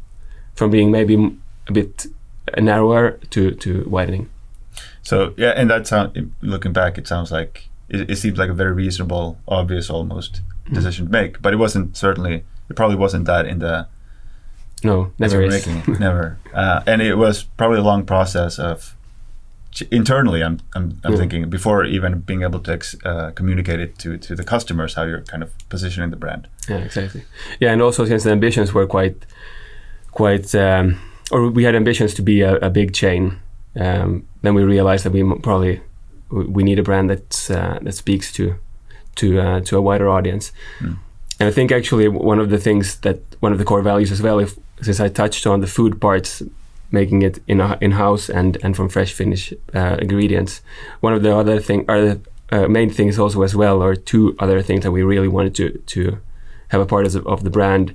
from 0.56 0.72
being 0.72 0.92
maybe 0.92 1.16
a 1.68 1.72
bit 1.72 2.08
narrower 2.58 3.12
to 3.32 3.52
to 3.52 3.84
widening. 3.90 4.30
So 5.04 5.34
yeah, 5.38 5.54
and 5.56 5.70
that 5.70 5.88
sound 5.88 6.34
looking 6.42 6.74
back, 6.74 6.98
it 6.98 7.08
sounds 7.08 7.32
like 7.32 7.70
it, 7.90 8.10
it 8.10 8.16
seems 8.18 8.38
like 8.38 8.50
a 8.50 8.54
very 8.54 8.74
reasonable, 8.74 9.38
obvious 9.48 9.90
almost 9.90 10.42
mm. 10.68 10.74
decision 10.74 11.06
to 11.06 11.12
make. 11.12 11.42
But 11.42 11.54
it 11.54 11.58
wasn't 11.58 11.98
certainly. 11.98 12.44
It 12.70 12.76
probably 12.76 12.98
wasn't 12.98 13.26
that 13.26 13.46
in 13.46 13.60
the. 13.60 13.88
No, 14.84 15.12
never. 15.20 15.48
Making, 15.48 15.84
never, 16.00 16.38
uh, 16.54 16.82
and 16.88 17.02
it 17.02 17.16
was 17.16 17.44
probably 17.44 17.80
a 17.80 17.84
long 17.84 18.06
process 18.06 18.60
of 18.60 18.95
internally. 19.92 20.42
I'm 20.42 20.60
I'm, 20.74 21.00
I'm 21.04 21.14
mm. 21.14 21.18
thinking 21.18 21.50
before 21.50 21.86
even 21.86 22.20
being 22.20 22.44
able 22.44 22.60
to 22.60 22.74
ex, 22.74 22.96
uh, 23.04 23.32
communicate 23.32 23.80
it 23.80 23.98
to 24.00 24.18
to 24.18 24.36
the 24.36 24.44
customers 24.44 24.96
how 24.96 25.04
you're 25.04 25.22
kind 25.22 25.44
of 25.44 25.52
positioning 25.70 26.10
the 26.10 26.18
brand. 26.18 26.48
Yeah, 26.70 26.78
exactly. 26.78 27.24
Yeah, 27.60 27.72
and 27.72 27.82
also 27.82 28.06
since 28.06 28.24
the 28.24 28.32
ambitions 28.32 28.74
were 28.74 28.88
quite, 28.88 29.26
quite, 30.12 30.56
um, 30.56 31.00
or 31.32 31.50
we 31.50 31.64
had 31.64 31.76
ambitions 31.76 32.14
to 32.16 32.22
be 32.22 32.42
a, 32.42 32.56
a 32.58 32.70
big 32.70 32.94
chain 32.94 33.40
um, 33.76 34.28
then 34.42 34.54
we 34.54 34.64
realized 34.64 35.06
that 35.06 35.12
we 35.12 35.24
probably 35.40 35.82
we 36.30 36.64
need 36.64 36.80
a 36.80 36.84
brand 36.84 37.10
that 37.10 37.52
uh, 37.52 37.80
that 37.82 37.94
speaks 37.94 38.32
to 38.34 38.56
to 39.16 39.40
uh, 39.40 39.60
to 39.62 39.78
a 39.78 39.82
wider 39.82 40.10
audience. 40.10 40.52
Mm. 40.80 40.98
And 41.40 41.50
I 41.50 41.52
think 41.52 41.72
actually 41.72 42.08
one 42.08 42.40
of 42.40 42.50
the 42.50 42.58
things 42.58 42.98
that 43.02 43.20
one 43.42 43.52
of 43.52 43.58
the 43.58 43.66
core 43.66 43.82
values 43.82 44.12
as 44.12 44.22
well, 44.22 44.40
if 44.40 44.58
since 44.82 45.00
I 45.00 45.10
touched 45.10 45.46
on 45.46 45.62
the 45.62 45.68
food 45.68 46.00
parts, 46.00 46.42
making 47.02 47.22
it 47.22 47.36
in 47.48 47.60
in 47.82 47.92
house 47.92 48.26
and 48.30 48.58
and 48.64 48.76
from 48.76 48.90
fresh 48.90 49.14
Finnish 49.14 49.54
uh, 49.80 49.98
ingredients, 50.06 50.62
one 51.02 51.14
of 51.18 51.22
the 51.22 51.34
other 51.42 51.60
thing 51.60 51.86
the 51.86 52.20
uh, 52.52 52.68
main 52.68 52.90
things 52.90 53.20
also 53.20 53.44
as 53.44 53.56
well, 53.56 53.78
or 53.82 53.96
two 53.96 54.36
other 54.40 54.62
things 54.62 54.82
that 54.84 54.92
we 54.92 55.04
really 55.04 55.32
wanted 55.38 55.54
to 55.60 55.66
to 55.94 56.02
have 56.70 56.82
a 56.82 56.86
part 56.86 57.06
of, 57.06 57.28
of 57.28 57.44
the 57.44 57.50
brand 57.50 57.94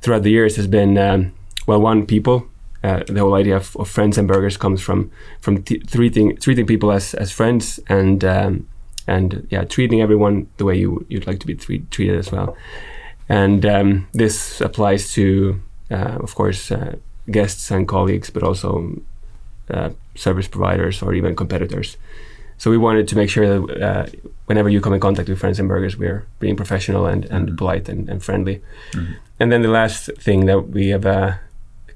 throughout 0.00 0.22
the 0.22 0.30
years 0.30 0.56
has 0.56 0.66
been 0.66 0.98
um, 0.98 1.32
well, 1.66 1.80
one 1.80 2.06
people. 2.06 2.46
Uh, 2.84 3.04
the 3.06 3.20
whole 3.20 3.34
idea 3.34 3.54
of, 3.54 3.76
of, 3.76 3.88
friends 3.88 4.18
and 4.18 4.26
burgers 4.26 4.56
comes 4.56 4.80
from 4.82 5.08
from 5.40 5.62
treating 5.62 6.36
treating 6.38 6.66
people 6.66 6.90
as 6.90 7.14
as 7.14 7.30
friends 7.30 7.78
and 7.88 8.24
um, 8.24 8.66
and 9.06 9.46
yeah 9.50 9.62
treating 9.64 10.00
everyone 10.00 10.48
the 10.56 10.64
way 10.64 10.76
you 10.76 11.06
you'd 11.08 11.26
like 11.28 11.38
to 11.38 11.46
be 11.46 11.54
treat, 11.54 11.88
treated 11.92 12.18
as 12.18 12.32
well. 12.32 12.56
And 13.28 13.64
um, 13.64 14.08
this 14.12 14.60
applies 14.60 15.12
to 15.12 15.60
uh, 15.92 16.18
of 16.20 16.34
course 16.34 16.72
uh, 16.72 16.96
guests 17.30 17.70
and 17.70 17.88
colleagues 17.88 18.30
but 18.30 18.42
also 18.42 19.00
uh, 19.70 19.90
service 20.14 20.48
providers 20.48 21.02
or 21.02 21.14
even 21.14 21.36
competitors 21.36 21.96
so 22.58 22.70
we 22.70 22.78
wanted 22.78 23.08
to 23.08 23.16
make 23.16 23.30
sure 23.30 23.46
that 23.48 23.82
uh, 23.82 24.06
whenever 24.46 24.68
you 24.68 24.80
come 24.80 24.92
in 24.92 25.00
contact 25.00 25.28
with 25.28 25.38
friends 25.38 25.58
and 25.58 25.68
burgers 25.68 25.96
we're 25.96 26.24
being 26.38 26.56
professional 26.56 27.06
and, 27.06 27.24
and 27.26 27.46
mm-hmm. 27.46 27.56
polite 27.56 27.88
and, 27.88 28.08
and 28.08 28.22
friendly 28.22 28.60
mm-hmm. 28.92 29.12
and 29.40 29.50
then 29.52 29.62
the 29.62 29.68
last 29.68 30.10
thing 30.18 30.46
that 30.46 30.68
we 30.68 30.88
have 30.88 31.06
uh, 31.06 31.34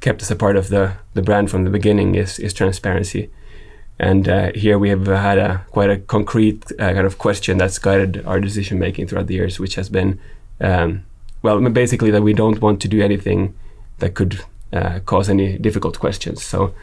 kept 0.01 0.23
us 0.23 0.31
a 0.31 0.37
part 0.37 0.57
of 0.57 0.69
the, 0.69 0.93
the 1.15 1.23
brand 1.23 1.51
from 1.51 1.65
the 1.65 1.71
beginning 1.71 2.15
is, 2.15 2.39
is 2.39 2.53
transparency. 2.53 3.31
And 3.99 4.29
uh, 4.29 4.53
here 4.55 4.79
we 4.79 4.91
have 4.91 5.07
had 5.07 5.39
a 5.39 5.65
quite 5.71 5.91
a 5.91 5.99
concrete 5.99 6.71
uh, 6.73 6.93
kind 6.93 7.07
of 7.07 7.19
question 7.19 7.57
that's 7.59 7.79
guided 7.79 8.25
our 8.27 8.41
decision 8.41 8.79
making 8.79 9.07
throughout 9.07 9.27
the 9.27 9.35
years, 9.35 9.59
which 9.59 9.75
has 9.77 9.89
been, 9.89 10.21
um, 10.61 11.05
well, 11.43 11.59
basically 11.71 12.11
that 12.11 12.23
we 12.23 12.35
don't 12.35 12.61
want 12.61 12.81
to 12.83 12.89
do 12.89 13.03
anything 13.03 13.55
that 13.99 14.15
could 14.15 14.45
uh, 14.73 15.01
cause 15.01 15.29
any 15.29 15.59
difficult 15.59 15.99
questions. 15.99 16.45
So 16.45 16.75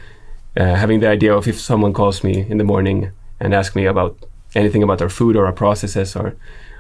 uh, 0.55 0.75
having 0.75 0.99
the 0.99 1.07
idea 1.07 1.35
of 1.35 1.47
if 1.47 1.59
someone 1.59 1.93
calls 1.93 2.23
me 2.23 2.45
in 2.49 2.57
the 2.57 2.63
morning 2.63 3.11
and 3.39 3.53
asks 3.53 3.75
me 3.75 3.85
about 3.85 4.17
anything 4.55 4.83
about 4.83 5.01
our 5.01 5.09
food 5.09 5.35
or 5.35 5.45
our 5.45 5.51
processes 5.51 6.15
or 6.15 6.35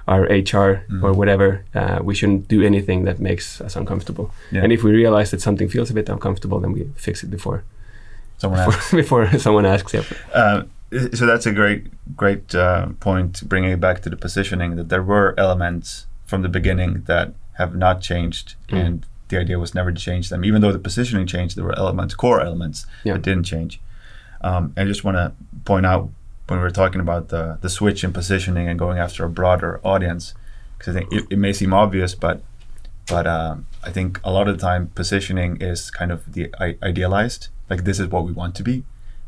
our 0.07 0.23
HR 0.23 0.83
mm. 0.89 1.01
or 1.01 1.13
whatever, 1.13 1.63
uh, 1.73 1.99
we 2.03 2.13
shouldn't 2.13 2.47
do 2.47 2.61
anything 2.61 3.05
that 3.05 3.19
makes 3.19 3.61
us 3.61 3.75
uncomfortable. 3.75 4.31
Yeah. 4.51 4.63
And 4.63 4.71
if 4.71 4.83
we 4.83 4.91
realize 4.91 5.31
that 5.31 5.41
something 5.41 5.69
feels 5.69 5.89
a 5.89 5.93
bit 5.93 6.09
uncomfortable, 6.09 6.59
then 6.59 6.73
we 6.73 6.89
fix 6.95 7.23
it 7.23 7.31
before 7.31 7.63
someone 8.37 8.59
before, 8.59 8.73
asks. 8.73 8.91
before 9.03 9.37
someone 9.39 9.65
asks. 9.65 9.93
Yeah. 9.93 10.03
Uh, 10.33 10.63
so 11.13 11.25
that's 11.25 11.45
a 11.45 11.51
great, 11.51 11.87
great 12.15 12.53
uh, 12.53 12.87
point. 12.99 13.47
Bringing 13.47 13.71
it 13.71 13.79
back 13.79 14.01
to 14.01 14.09
the 14.09 14.17
positioning, 14.17 14.75
that 14.75 14.89
there 14.89 15.01
were 15.01 15.33
elements 15.37 16.05
from 16.25 16.41
the 16.41 16.49
beginning 16.49 17.03
that 17.07 17.33
have 17.53 17.75
not 17.75 18.01
changed, 18.01 18.55
mm. 18.69 18.77
and 18.77 19.05
the 19.33 19.39
idea 19.39 19.57
was 19.59 19.73
never 19.73 19.91
to 19.91 19.99
change 19.99 20.29
them, 20.29 20.45
even 20.45 20.61
though 20.61 20.71
the 20.71 20.79
positioning 20.79 21.25
changed. 21.27 21.55
There 21.57 21.65
were 21.65 21.77
elements, 21.77 22.13
core 22.13 22.41
elements, 22.41 22.85
Yeah. 23.03 23.13
that 23.13 23.23
didn't 23.23 23.43
change. 23.45 23.79
Um, 24.41 24.73
I 24.77 24.83
just 24.85 25.03
want 25.03 25.17
to 25.17 25.31
point 25.65 25.85
out 25.85 26.09
when 26.47 26.59
we 26.59 26.63
were 26.63 26.71
talking 26.71 27.01
about 27.01 27.29
the 27.29 27.57
the 27.61 27.69
switch 27.69 28.03
in 28.03 28.11
positioning 28.13 28.67
and 28.69 28.77
going 28.77 28.97
after 28.99 29.23
a 29.25 29.29
broader 29.29 29.79
audience, 29.83 30.33
because 30.77 30.95
I 30.95 30.99
think 30.99 31.13
it, 31.13 31.23
it 31.31 31.39
may 31.39 31.53
seem 31.53 31.73
obvious, 31.73 32.13
but 32.15 32.41
but 33.09 33.25
um, 33.27 33.65
I 33.83 33.89
think 33.91 34.19
a 34.23 34.31
lot 34.31 34.47
of 34.47 34.57
the 34.57 34.61
time 34.61 34.87
positioning 34.95 35.57
is 35.61 35.89
kind 35.99 36.11
of 36.11 36.19
the 36.33 36.43
I- 36.59 36.77
idealized, 36.83 37.47
like 37.69 37.83
this 37.85 37.99
is 37.99 38.07
what 38.07 38.23
we 38.25 38.31
want 38.33 38.53
to 38.55 38.63
be, 38.63 38.83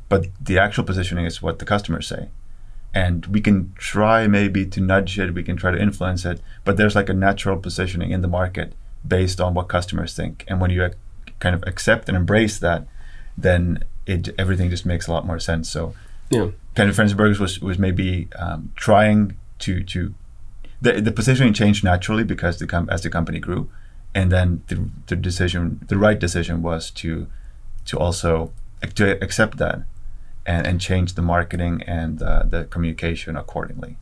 but 0.10 0.22
the 0.50 0.58
actual 0.60 0.84
positioning 0.84 1.26
is 1.26 1.41
what 1.41 1.60
the 1.60 1.65
customers 1.65 2.08
say, 2.08 2.30
and 2.94 3.26
we 3.28 3.41
can 3.41 3.74
try 3.78 4.28
maybe 4.28 4.65
to 4.65 4.80
nudge 4.82 5.18
it, 5.20 5.34
we 5.34 5.44
can 5.44 5.58
try 5.58 5.72
to 5.72 5.82
influence 5.82 6.26
it, 6.26 6.39
but 6.65 6.78
there's 6.78 6.96
like 6.96 7.10
a 7.10 7.13
natural 7.13 7.58
positioning 7.58 8.12
in 8.12 8.22
the 8.22 8.28
market 8.41 8.74
based 9.08 9.39
on 9.41 9.54
what 9.54 9.68
customers 9.68 10.13
think, 10.15 10.44
and 10.48 10.60
when 10.62 10.72
you 10.72 10.84
ac- 10.84 10.96
kind 11.39 11.56
of 11.56 11.63
accept 11.68 12.08
and 12.10 12.15
embrace 12.18 12.60
that, 12.60 12.88
then 13.38 13.84
it 14.06 14.30
everything 14.38 14.70
just 14.70 14.86
makes 14.86 15.08
a 15.08 15.12
lot 15.12 15.26
more 15.26 15.39
sense. 15.39 15.70
So 15.70 15.94
Yeah. 16.30 16.50
kind 16.76 16.89
of 16.89 16.96
Friends 16.96 17.12
and 17.12 17.18
Burgers 17.18 17.39
was 17.39 17.60
was 17.62 17.78
maybe 17.78 18.28
um, 18.39 18.72
trying 18.76 19.36
to 19.60 19.84
to 19.84 20.13
the 20.82 21.02
the 21.02 21.12
positioning 21.12 21.54
changed 21.54 21.84
naturally 21.84 22.24
because 22.24 22.58
the 22.60 22.68
com- 22.68 22.89
as 22.89 23.02
the 23.02 23.10
company 23.10 23.39
grew, 23.39 23.70
and 24.13 24.32
then 24.32 24.62
the 24.68 24.89
the 25.08 25.15
decision 25.15 25.80
the 25.88 25.98
right 25.98 26.20
decision 26.20 26.62
was 26.62 26.91
to 26.91 27.28
to 27.86 27.98
also 28.00 28.52
to 28.96 29.22
accept 29.24 29.58
that 29.58 29.80
and 30.46 30.68
and 30.68 30.80
change 30.82 31.13
the 31.15 31.22
marketing 31.22 31.82
and 31.88 32.22
uh, 32.22 32.44
the 32.44 32.65
communication 32.65 33.36
accordingly. 33.38 33.98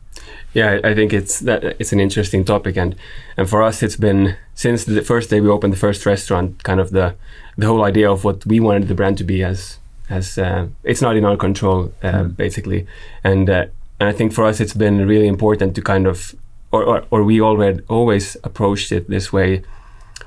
Yeah, 0.54 0.78
I- 0.84 0.94
think 0.94 1.12
it's 1.12 1.40
that 1.40 1.64
it's 1.80 1.92
an 1.92 2.00
interesting 2.00 2.44
topic, 2.44 2.76
and 2.76 2.94
and 3.36 3.48
for 3.48 3.62
us, 3.62 3.82
it's 3.82 3.96
been 3.96 4.36
since 4.54 4.84
the 4.84 5.02
first 5.02 5.30
day 5.30 5.40
we 5.40 5.48
opened 5.48 5.72
the 5.72 5.78
first 5.78 6.06
restaurant, 6.06 6.62
kind 6.62 6.80
of 6.80 6.90
the 6.90 7.14
the 7.58 7.66
whole 7.66 7.84
idea 7.88 8.10
of 8.10 8.24
what 8.24 8.46
we 8.46 8.60
wanted 8.60 8.88
the 8.88 8.94
brand 8.94 9.18
to 9.18 9.24
be 9.24 9.42
as 9.44 9.78
as 10.10 10.38
uh, 10.38 10.66
it's 10.84 11.02
not 11.02 11.16
in 11.16 11.24
our 11.24 11.36
control, 11.36 11.92
uh, 12.02 12.12
Mm. 12.24 12.36
basically, 12.36 12.86
and 13.24 13.48
uh, 13.50 13.64
and 14.00 14.08
I 14.08 14.12
think 14.12 14.32
for 14.32 14.44
us, 14.44 14.60
it's 14.60 14.74
been 14.76 15.06
really 15.08 15.26
important 15.26 15.74
to 15.74 15.82
kind 15.82 16.06
of 16.06 16.34
or 16.70 16.84
or, 16.84 17.02
or 17.10 17.24
we 17.24 17.40
already 17.40 17.80
always 17.88 18.36
approached 18.44 18.92
it 18.92 19.08
this 19.08 19.32
way, 19.32 19.62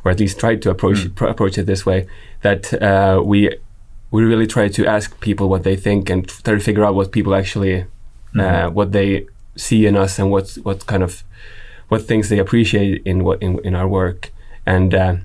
or 0.03 0.11
at 0.11 0.19
least 0.19 0.39
tried 0.39 0.61
to 0.61 0.69
approach 0.69 0.97
Mm. 1.05 1.15
pro- 1.15 1.29
approach 1.29 1.57
it 1.57 1.65
this 1.65 1.85
way, 1.85 2.05
that 2.41 2.73
uh, 2.81 3.21
we 3.23 3.49
we 4.11 4.23
really 4.23 4.47
try 4.47 4.67
to 4.69 4.85
ask 4.85 5.19
people 5.19 5.47
what 5.49 5.63
they 5.63 5.77
think 5.77 6.09
and 6.09 6.27
try 6.43 6.53
to 6.55 6.59
figure 6.59 6.83
out 6.85 6.95
what 6.95 7.11
people 7.11 7.33
actually 7.35 7.85
uh, 8.39 8.69
what 8.73 8.91
they 8.91 9.25
see 9.57 9.85
in 9.87 9.95
us 9.97 10.19
and 10.19 10.31
what 10.31 10.57
what 10.63 10.85
kind 10.87 11.03
of 11.03 11.23
what 11.89 12.01
things 12.07 12.29
they 12.29 12.39
appreciate 12.39 13.01
in 13.05 13.23
what 13.23 13.41
in, 13.41 13.59
in 13.65 13.75
our 13.75 13.87
work 13.87 14.31
and 14.65 14.93
uh, 14.93 15.15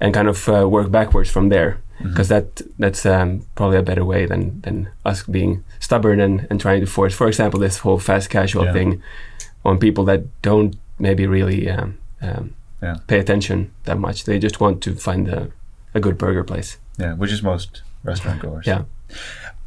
and 0.00 0.14
kind 0.14 0.28
of 0.28 0.48
uh, 0.48 0.68
work 0.68 0.90
backwards 0.90 1.30
from 1.30 1.48
there 1.50 1.76
Mm-hmm. 2.00 2.08
because 2.10 2.28
that 2.28 2.60
that's 2.78 3.06
um, 3.06 3.42
probably 3.54 3.78
a 3.78 3.82
better 3.82 4.04
way 4.04 4.26
than 4.26 4.60
than 4.62 4.88
us 5.04 5.22
being 5.22 5.62
stubborn 5.78 6.20
and, 6.20 6.44
and 6.50 6.60
trying 6.60 6.80
to 6.80 6.86
force 6.90 7.14
for 7.14 7.28
example 7.28 7.60
this 7.60 7.78
whole 7.84 8.00
fast 8.00 8.30
casual 8.30 8.64
Yeah. 8.64 8.72
thing 8.72 9.02
on 9.64 9.78
people 9.78 10.04
that 10.06 10.20
don't 10.42 10.74
maybe 10.98 11.24
really 11.28 11.70
um, 11.70 11.94
um, 12.20 12.50
Yeah. 12.82 12.96
pay 13.06 13.20
attention 13.20 13.70
that 13.84 13.96
much 13.98 14.24
they 14.24 14.40
just 14.40 14.58
want 14.60 14.82
to 14.82 14.94
find 14.96 15.28
a, 15.28 15.48
a 15.94 16.00
good 16.00 16.18
burger 16.18 16.42
place 16.44 16.78
Yeah, 16.98 17.14
which 17.14 17.32
is 17.32 17.42
most 17.42 17.82
restaurant 18.04 18.40
goers. 18.42 18.66
yeah 18.66 18.82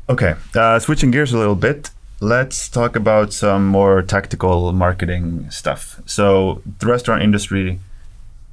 Okay, 0.10 0.36
uh, 0.56 0.80
switching 0.80 1.12
gears 1.12 1.34
a 1.34 1.38
little 1.38 1.56
bit, 1.56 1.90
let's 2.20 2.68
talk 2.70 2.96
about 2.96 3.32
some 3.34 3.68
more 3.68 4.02
tactical 4.02 4.72
marketing 4.74 5.50
stuff. 5.52 6.02
So, 6.06 6.62
the 6.80 6.88
restaurant 6.88 7.22
industry, 7.22 7.80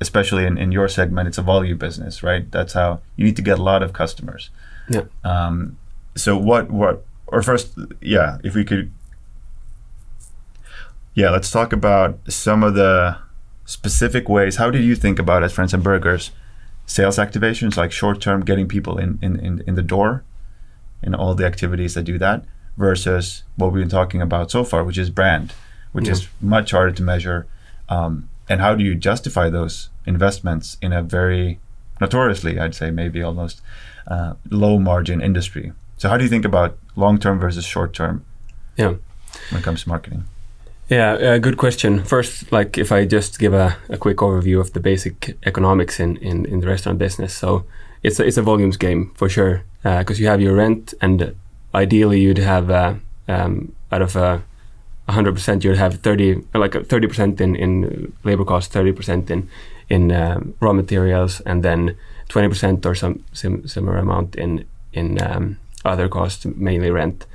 especially 0.01 0.45
in, 0.45 0.59
in 0.59 0.73
your 0.73 0.89
segment, 0.89 1.29
it's 1.29 1.39
a 1.39 1.43
volume 1.43 1.79
business, 1.79 2.23
right? 2.23 2.51
That's 2.51 2.75
how 2.75 3.01
you 3.17 3.25
need 3.25 3.37
to 3.37 3.43
get 3.43 3.59
a 3.59 3.63
lot 3.63 3.83
of 3.83 3.93
customers. 3.93 4.51
Yeah. 4.89 5.05
Um, 5.23 5.79
so, 6.15 6.37
what, 6.37 6.71
what, 6.71 7.05
or 7.27 7.43
first, 7.43 7.73
yeah, 8.01 8.39
if 8.45 8.55
we 8.55 8.65
could, 8.65 8.93
yeah, 11.15 11.31
let's 11.31 11.51
talk 11.51 11.73
about 11.73 12.19
some 12.29 12.63
of 12.63 12.75
the 12.75 13.19
specific 13.65 14.29
ways. 14.29 14.57
How 14.57 14.71
do 14.71 14.79
you 14.79 14.95
think 14.95 15.19
about 15.19 15.43
as 15.43 15.53
Friends 15.53 15.73
and 15.73 15.83
Burgers? 15.83 16.33
Sales 16.87 17.17
activations, 17.17 17.79
like 17.79 17.93
short 17.93 18.21
term, 18.21 18.45
getting 18.45 18.69
people 18.69 18.99
in, 18.99 19.19
in, 19.23 19.41
in, 19.41 19.65
in 19.67 19.75
the 19.75 19.83
door, 19.83 20.23
in 21.03 21.15
all 21.15 21.35
the 21.35 21.47
activities 21.47 21.95
that 21.95 22.03
do 22.03 22.19
that 22.19 22.45
versus 22.77 23.43
what 23.57 23.73
we've 23.73 23.83
been 23.83 23.89
talking 23.91 24.21
about 24.23 24.51
so 24.51 24.65
far, 24.65 24.83
which 24.85 24.99
is 24.99 25.11
brand, 25.11 25.53
which 25.93 26.07
Yeah. 26.07 26.13
is 26.13 26.29
much 26.41 26.73
harder 26.73 26.93
to 26.93 27.03
measure. 27.03 27.47
Um, 27.89 28.29
and 28.49 28.61
how 28.61 28.75
do 28.75 28.85
you 28.85 28.95
justify 28.95 29.49
those 29.51 29.89
investments 30.07 30.77
in 30.83 30.93
a 30.93 31.03
very 31.03 31.59
notoriously, 32.01 32.59
I'd 32.59 32.75
say, 32.75 32.91
maybe 32.91 33.23
almost 33.23 33.61
uh, 34.07 34.35
low 34.51 34.79
margin 34.79 35.21
industry? 35.21 35.73
So, 35.97 36.09
how 36.09 36.17
do 36.19 36.25
you 36.25 36.31
think 36.31 36.45
about 36.45 36.77
long 36.97 37.19
term 37.19 37.39
versus 37.39 37.65
short 37.65 37.95
term 37.95 38.25
yeah 38.77 38.95
when 39.51 39.61
it 39.61 39.65
comes 39.65 39.83
to 39.85 39.89
marketing? 39.89 40.25
Yeah, 40.91 41.13
uh, 41.13 41.39
good 41.39 41.57
question. 41.57 42.05
First, 42.05 42.53
like 42.53 42.77
if 42.77 42.93
I 42.93 43.07
just 43.07 43.39
give 43.39 43.55
a, 43.55 43.77
a 43.89 43.97
quick 43.97 44.19
overview 44.19 44.61
of 44.61 44.73
the 44.75 44.81
basic 44.81 45.37
economics 45.47 45.99
in, 45.99 46.17
in, 46.19 46.45
in 46.45 46.61
the 46.61 46.67
restaurant 46.67 46.99
business. 46.99 47.33
So 47.35 47.65
it's 48.03 48.21
a, 48.21 48.27
it's 48.27 48.37
a 48.37 48.43
volumes 48.43 48.77
game 48.77 49.13
for 49.15 49.29
sure 49.31 49.63
because 49.83 50.21
you 50.21 50.27
have 50.27 50.43
your 50.43 50.55
rent 50.55 50.93
and 51.01 51.35
ideally 51.75 52.21
you'd 52.21 52.39
have 52.39 52.71
uh, 52.71 52.95
um, 53.29 53.75
out 53.91 54.03
of 54.03 54.17
a 54.17 54.43
hundred 55.09 55.35
percent 55.35 55.65
you'd 55.65 55.77
have 55.77 56.01
thirty 56.01 56.43
like 56.55 56.87
thirty 56.87 57.07
percent 57.07 57.41
in, 57.41 57.57
in 57.57 58.13
labor 58.25 58.45
costs, 58.45 58.73
thirty 58.73 58.93
percent 58.93 59.31
in 59.31 59.49
in 59.89 60.13
um, 60.13 60.55
raw 60.61 60.73
materials, 60.73 61.41
and 61.41 61.63
then 61.63 61.97
twenty 62.29 62.49
percent 62.49 62.87
or 62.87 62.95
some 62.95 63.25
sim- 63.33 63.67
similar 63.67 63.99
amount 63.99 64.37
in 64.37 64.65
in 64.93 65.21
um, 65.23 65.59
other 65.85 66.09
costs, 66.09 66.47
mainly 66.47 66.91
rent, 66.91 67.27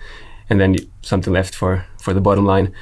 and 0.50 0.60
then 0.60 0.76
something 1.02 1.34
left 1.34 1.54
for 1.54 1.86
for 2.00 2.14
the 2.14 2.22
bottom 2.22 2.46
line. 2.46 2.74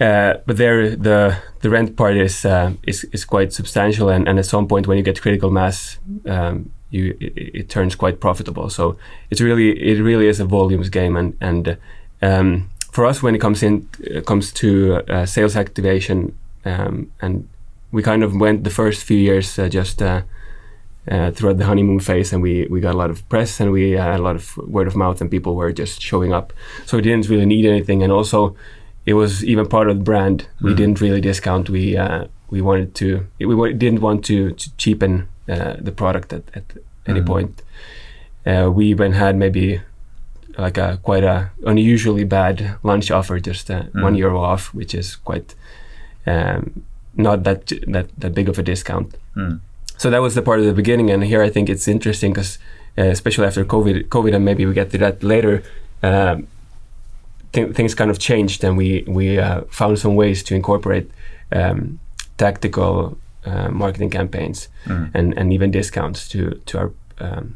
Uh, 0.00 0.34
but 0.46 0.56
there, 0.56 0.96
the 0.96 1.36
the 1.60 1.70
rent 1.70 1.96
part 1.96 2.16
is 2.16 2.44
uh, 2.44 2.72
is 2.84 3.04
is 3.12 3.24
quite 3.24 3.52
substantial, 3.52 4.08
and, 4.08 4.26
and 4.28 4.38
at 4.38 4.46
some 4.46 4.66
point 4.66 4.86
when 4.86 4.96
you 4.96 5.04
get 5.04 5.20
critical 5.20 5.50
mass, 5.50 5.98
um, 6.26 6.70
you 6.92 7.16
it, 7.20 7.32
it 7.54 7.68
turns 7.68 7.96
quite 7.96 8.20
profitable. 8.20 8.68
So 8.70 8.96
it's 9.30 9.40
really 9.40 9.70
it 9.70 10.00
really 10.02 10.28
is 10.28 10.40
a 10.40 10.44
volumes 10.44 10.88
game, 10.90 11.16
and 11.16 11.34
and 11.40 11.76
um, 12.22 12.68
for 12.92 13.04
us 13.10 13.22
when 13.22 13.34
it 13.34 13.40
comes 13.40 13.62
in 13.62 13.88
uh, 14.16 14.20
comes 14.20 14.52
to 14.52 14.68
uh, 15.08 15.26
sales 15.26 15.56
activation, 15.56 16.34
um, 16.64 17.10
and 17.20 17.48
we 17.92 18.02
kind 18.02 18.22
of 18.22 18.34
went 18.34 18.62
the 18.64 18.70
first 18.70 19.04
few 19.04 19.18
years 19.18 19.58
uh, 19.58 19.68
just. 19.68 20.00
Uh, 20.02 20.22
uh, 21.10 21.32
throughout 21.32 21.58
the 21.58 21.64
honeymoon 21.64 21.98
phase, 21.98 22.32
and 22.32 22.40
we, 22.40 22.64
we 22.70 22.80
got 22.80 22.94
a 22.94 22.96
lot 22.96 23.10
of 23.10 23.28
press 23.28 23.58
and 23.58 23.72
we 23.72 23.90
had 23.90 24.20
a 24.20 24.22
lot 24.22 24.36
of 24.36 24.56
word 24.58 24.86
of 24.86 24.94
mouth, 24.94 25.20
and 25.20 25.28
people 25.32 25.56
were 25.56 25.72
just 25.72 26.00
showing 26.00 26.32
up. 26.32 26.52
So 26.86 26.96
we 26.96 27.02
didn't 27.02 27.28
really 27.28 27.44
need 27.44 27.66
anything, 27.66 28.04
and 28.04 28.12
also 28.12 28.54
it 29.04 29.14
was 29.14 29.44
even 29.44 29.66
part 29.66 29.90
of 29.90 29.98
the 29.98 30.04
brand. 30.04 30.46
We 30.60 30.70
Mhm. 30.72 30.76
didn't 30.76 31.00
really 31.00 31.20
discount. 31.20 31.68
We 31.68 31.96
uh, 31.96 32.26
we 32.50 32.60
wanted 32.62 32.94
to. 33.00 33.26
We 33.40 33.72
didn't 33.74 34.00
want 34.00 34.24
to, 34.26 34.52
to 34.52 34.70
cheapen 34.76 35.26
the 35.46 35.92
product 35.92 36.32
at, 36.32 36.42
at 36.54 36.64
any 37.06 37.20
Mhm. 37.20 37.26
point. 37.26 37.62
Uh, 38.46 38.70
we 38.74 38.86
even 38.86 39.12
had 39.12 39.36
maybe 39.36 39.80
like 40.58 40.76
a 40.78 40.98
quite 41.02 41.24
a 41.24 41.50
unusually 41.66 42.24
bad 42.24 42.74
lunch 42.82 43.10
offer, 43.10 43.38
just 43.40 43.70
uh, 43.70 43.82
one 43.94 44.14
Mm. 44.14 44.18
euro 44.18 44.40
off, 44.40 44.74
which 44.74 44.94
is 44.94 45.16
quite 45.16 45.54
um, 46.26 46.82
not 47.16 47.42
that 47.44 47.66
that 47.92 48.06
that 48.18 48.34
big 48.34 48.48
of 48.48 48.58
a 48.58 48.62
discount. 48.62 49.14
Hmm. 49.34 49.54
So 49.96 50.10
that 50.10 50.20
was 50.22 50.34
the 50.34 50.42
part 50.42 50.60
of 50.60 50.66
the 50.66 50.72
beginning, 50.72 51.10
and 51.10 51.24
here 51.24 51.42
I 51.46 51.50
think 51.50 51.68
it's 51.68 51.86
interesting 51.88 52.32
because, 52.32 52.58
uh, 52.98 53.10
especially 53.10 53.46
after 53.46 53.64
COVID, 53.64 54.08
COVID, 54.08 54.34
and 54.34 54.44
maybe 54.44 54.66
we 54.66 54.72
get 54.74 54.90
to 54.90 54.98
that 54.98 55.22
later. 55.22 55.62
Um, 56.02 56.46
th- 57.52 57.74
things 57.74 57.94
kind 57.94 58.10
of 58.10 58.18
changed, 58.18 58.64
and 58.64 58.76
we 58.76 59.04
we 59.06 59.38
uh, 59.38 59.60
found 59.70 59.98
some 59.98 60.14
ways 60.16 60.42
to 60.44 60.54
incorporate 60.54 61.10
um, 61.52 61.98
tactical 62.36 63.16
uh, 63.46 63.68
marketing 63.70 64.10
campaigns 64.10 64.68
Hmm. 64.84 65.04
and, 65.14 65.38
and 65.38 65.52
even 65.52 65.70
discounts 65.70 66.28
to 66.28 66.60
to 66.66 66.78
our 66.78 66.90
um, 67.20 67.54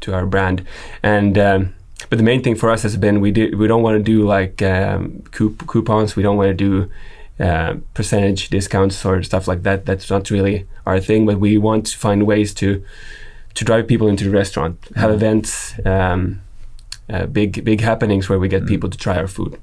to 0.00 0.12
our 0.14 0.26
brand. 0.26 0.62
And 1.02 1.36
um, 1.38 1.74
but 2.10 2.18
the 2.18 2.24
main 2.24 2.42
thing 2.42 2.56
for 2.56 2.70
us 2.70 2.82
has 2.82 2.96
been 2.96 3.20
we 3.20 3.30
do 3.32 3.56
we 3.56 3.66
don't 3.66 3.82
want 3.82 3.96
to 3.98 4.02
do 4.12 4.26
like 4.38 4.62
um, 4.62 5.22
coup- 5.32 5.56
coupons. 5.66 6.16
We 6.16 6.22
don't 6.22 6.36
want 6.36 6.48
to 6.58 6.64
do 6.68 6.90
uh, 7.44 7.74
percentage 7.94 8.48
discounts 8.50 9.04
or 9.04 9.22
stuff 9.22 9.48
like 9.48 9.62
that. 9.62 9.84
That's 9.86 10.10
not 10.10 10.30
really 10.30 10.66
our 10.86 11.00
thing. 11.00 11.26
But 11.26 11.38
we 11.40 11.58
want 11.58 11.86
to 11.86 11.98
find 11.98 12.22
ways 12.26 12.54
to 12.54 12.82
to 13.54 13.64
drive 13.64 13.86
people 13.86 14.08
into 14.08 14.24
the 14.24 14.30
restaurant, 14.38 14.76
have 14.96 15.10
Mhm. 15.10 15.14
events. 15.16 15.74
Um, 15.84 16.40
uh, 17.12 17.26
big 17.26 17.64
big 17.64 17.80
happenings 17.82 18.28
where 18.28 18.38
we 18.38 18.48
get 18.48 18.62
Mm. 18.62 18.68
people 18.68 18.88
to 18.90 18.96
try 18.98 19.16
our 19.18 19.28
food 19.28 19.58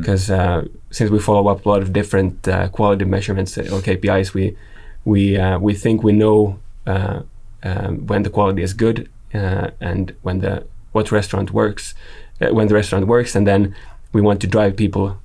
because 0.00 0.28
uh, 0.34 0.64
since 0.90 1.10
we 1.10 1.18
follow 1.20 1.48
up 1.52 1.64
a 1.66 1.68
lot 1.68 1.82
of 1.82 1.92
different 1.92 2.46
uh, 2.48 2.68
quality 2.68 3.04
measurements 3.04 3.56
uh, 3.56 3.62
or 3.72 3.80
KPIs, 3.80 4.34
we 4.34 4.56
we 5.04 5.36
uh, 5.36 5.58
we 5.58 5.74
think 5.74 6.02
we 6.02 6.12
know 6.12 6.58
uh, 6.86 7.22
um, 7.62 8.06
when 8.06 8.22
the 8.22 8.30
quality 8.30 8.62
is 8.62 8.74
good 8.74 9.08
uh, 9.34 9.70
and 9.80 10.14
when 10.22 10.40
the 10.40 10.66
what 10.92 11.12
restaurant 11.12 11.52
works, 11.52 11.94
uh, 12.40 12.52
when 12.52 12.68
the 12.68 12.74
restaurant 12.74 13.06
works, 13.06 13.34
and 13.34 13.46
then 13.46 13.74
we 14.12 14.20
want 14.20 14.40
to 14.40 14.46
drive 14.46 14.76
people 14.76 15.18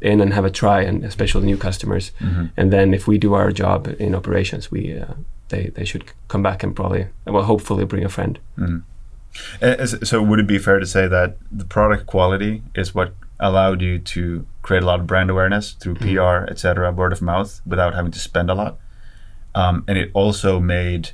in 0.00 0.20
and 0.20 0.32
have 0.32 0.44
a 0.44 0.50
try, 0.50 0.80
and 0.80 1.04
especially 1.04 1.46
new 1.46 1.56
customers. 1.56 2.12
Mhm. 2.20 2.50
And 2.56 2.72
then 2.72 2.94
if 2.94 3.06
we 3.06 3.18
do 3.18 3.34
our 3.34 3.52
job 3.52 3.88
in 3.98 4.14
operations, 4.14 4.70
we 4.70 4.98
uh, 4.98 5.14
they 5.48 5.70
they 5.74 5.84
should 5.84 6.04
come 6.28 6.42
back 6.42 6.62
and 6.62 6.74
probably 6.74 7.06
well 7.26 7.44
hopefully 7.44 7.84
bring 7.84 8.04
a 8.04 8.08
friend. 8.08 8.38
Mm. 8.58 8.82
So 10.04 10.22
would 10.22 10.40
it 10.40 10.46
be 10.46 10.58
fair 10.58 10.78
to 10.78 10.86
say 10.86 11.08
that 11.08 11.36
the 11.50 11.64
product 11.64 12.06
quality 12.06 12.62
is 12.74 12.94
what 12.94 13.14
allowed 13.40 13.80
you 13.80 13.98
to 13.98 14.46
create 14.62 14.82
a 14.82 14.86
lot 14.86 15.00
of 15.00 15.06
brand 15.06 15.30
awareness 15.30 15.72
through 15.72 15.94
mm. 15.94 16.14
PR, 16.14 16.50
etc., 16.50 16.92
word 16.92 17.12
of 17.12 17.22
mouth, 17.22 17.60
without 17.66 17.94
having 17.94 18.12
to 18.12 18.18
spend 18.18 18.50
a 18.50 18.54
lot, 18.54 18.78
um, 19.54 19.84
and 19.86 19.98
it 19.98 20.10
also 20.14 20.60
made 20.60 21.10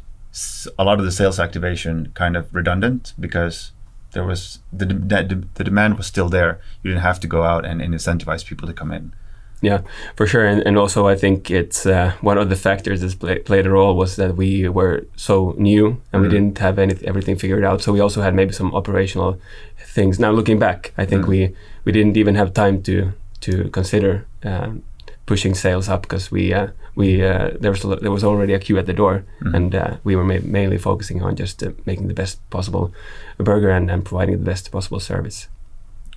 a 0.78 0.84
lot 0.84 0.98
of 0.98 1.04
the 1.04 1.12
sales 1.12 1.40
activation 1.40 2.12
kind 2.14 2.36
of 2.36 2.52
redundant 2.54 3.14
because 3.18 3.72
there 4.12 4.24
was 4.24 4.60
the, 4.72 4.86
de- 4.86 5.46
the 5.54 5.64
demand 5.64 5.96
was 5.96 6.06
still 6.06 6.28
there. 6.28 6.60
You 6.82 6.90
didn't 6.90 7.02
have 7.02 7.20
to 7.20 7.26
go 7.26 7.42
out 7.42 7.64
and, 7.64 7.82
and 7.82 7.94
incentivize 7.94 8.44
people 8.44 8.66
to 8.68 8.74
come 8.74 8.92
in. 8.92 9.12
Yeah, 9.60 9.80
for 10.14 10.26
sure, 10.26 10.46
and, 10.46 10.64
and 10.64 10.78
also 10.78 11.08
I 11.08 11.16
think 11.16 11.50
it's 11.50 11.84
uh, 11.84 12.12
one 12.20 12.38
of 12.38 12.48
the 12.48 12.54
factors 12.54 13.00
that 13.00 13.18
play, 13.18 13.40
played 13.40 13.66
a 13.66 13.70
role 13.70 13.96
was 13.96 14.14
that 14.14 14.36
we 14.36 14.68
were 14.68 15.04
so 15.16 15.54
new 15.58 15.86
and 15.86 15.96
mm-hmm. 15.96 16.22
we 16.22 16.28
didn't 16.28 16.58
have 16.58 16.78
any, 16.78 16.94
everything 17.04 17.36
figured 17.36 17.64
out. 17.64 17.82
So 17.82 17.92
we 17.92 17.98
also 17.98 18.22
had 18.22 18.34
maybe 18.34 18.52
some 18.52 18.72
operational 18.72 19.40
things. 19.78 20.20
Now 20.20 20.30
looking 20.30 20.60
back, 20.60 20.92
I 20.96 21.04
think 21.04 21.22
mm-hmm. 21.22 21.30
we 21.30 21.56
we 21.84 21.90
didn't 21.90 22.16
even 22.16 22.36
have 22.36 22.54
time 22.54 22.82
to 22.84 23.12
to 23.40 23.68
consider 23.70 24.26
um, 24.44 24.84
pushing 25.26 25.54
sales 25.54 25.88
up 25.88 26.02
because 26.02 26.30
we 26.30 26.54
uh, 26.54 26.68
we 26.98 27.24
uh, 27.24 27.52
there 27.60 27.70
was 27.70 27.82
there 28.02 28.10
was 28.10 28.24
already 28.24 28.54
a 28.54 28.58
queue 28.58 28.76
at 28.76 28.86
the 28.86 28.92
door, 28.92 29.24
mm-hmm. 29.40 29.54
and 29.54 29.74
uh, 29.74 29.96
we 30.02 30.16
were 30.16 30.24
ma- 30.24 30.42
mainly 30.42 30.78
focusing 30.78 31.22
on 31.22 31.36
just 31.36 31.62
uh, 31.62 31.70
making 31.86 32.08
the 32.08 32.14
best 32.14 32.38
possible 32.50 32.92
burger 33.36 33.70
and, 33.70 33.88
and 33.88 34.04
providing 34.04 34.36
the 34.38 34.44
best 34.44 34.72
possible 34.72 34.98
service. 34.98 35.46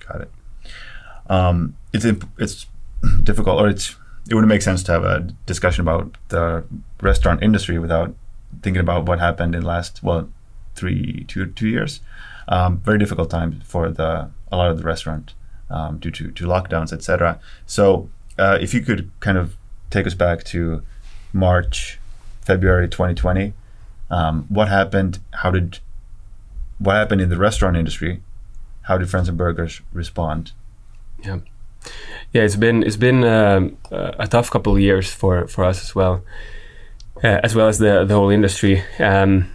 Got 0.08 0.22
it. 0.22 0.30
Um, 1.28 1.76
it's 1.92 2.04
imp- 2.04 2.28
it's 2.36 2.66
difficult, 3.22 3.60
or 3.60 3.68
it's 3.68 3.94
it 4.28 4.34
wouldn't 4.34 4.48
make 4.48 4.62
sense 4.62 4.82
to 4.82 4.92
have 4.92 5.04
a 5.04 5.20
discussion 5.46 5.82
about 5.82 6.16
the 6.30 6.64
restaurant 7.00 7.44
industry 7.44 7.78
without 7.78 8.12
thinking 8.62 8.80
about 8.80 9.06
what 9.06 9.20
happened 9.20 9.54
in 9.54 9.60
the 9.60 9.66
last 9.68 10.02
well 10.02 10.28
three 10.74 11.24
two 11.28 11.46
two 11.46 11.68
years. 11.68 12.00
Um, 12.48 12.78
very 12.78 12.98
difficult 12.98 13.30
time 13.30 13.62
for 13.64 13.88
the 13.88 14.30
a 14.50 14.56
lot 14.56 14.68
of 14.72 14.78
the 14.78 14.84
restaurant 14.84 15.34
um, 15.70 15.98
due 15.98 16.10
to, 16.10 16.32
to 16.32 16.46
lockdowns, 16.48 16.92
etc. 16.92 17.38
So 17.66 18.10
uh, 18.36 18.58
if 18.60 18.74
you 18.74 18.80
could 18.80 19.12
kind 19.20 19.38
of 19.38 19.56
take 19.92 20.06
us 20.06 20.14
back 20.14 20.44
to 20.44 20.82
March, 21.32 21.98
February 22.40 22.88
2020, 22.88 23.52
um, 24.12 24.44
what 24.48 24.68
happened? 24.68 25.20
How 25.32 25.50
did 25.50 25.78
what 26.78 26.94
happened 26.94 27.20
in 27.20 27.30
the 27.30 27.38
restaurant 27.38 27.76
industry? 27.76 28.20
How 28.82 28.98
did 28.98 29.08
Friends 29.08 29.28
and 29.28 29.38
Burgers 29.38 29.80
respond? 29.92 30.52
Yeah. 31.24 31.38
Yeah, 32.32 32.42
it's 32.42 32.56
been 32.56 32.82
it's 32.82 32.96
been 32.96 33.24
um, 33.24 33.76
a 33.90 34.28
tough 34.28 34.50
couple 34.50 34.74
of 34.74 34.80
years 34.80 35.10
for 35.12 35.46
for 35.48 35.64
us 35.64 35.82
as 35.82 35.94
well, 35.94 36.22
uh, 37.24 37.40
as 37.42 37.54
well 37.54 37.68
as 37.68 37.78
the 37.78 38.04
the 38.04 38.14
whole 38.14 38.30
industry. 38.30 38.82
Um, 38.98 39.50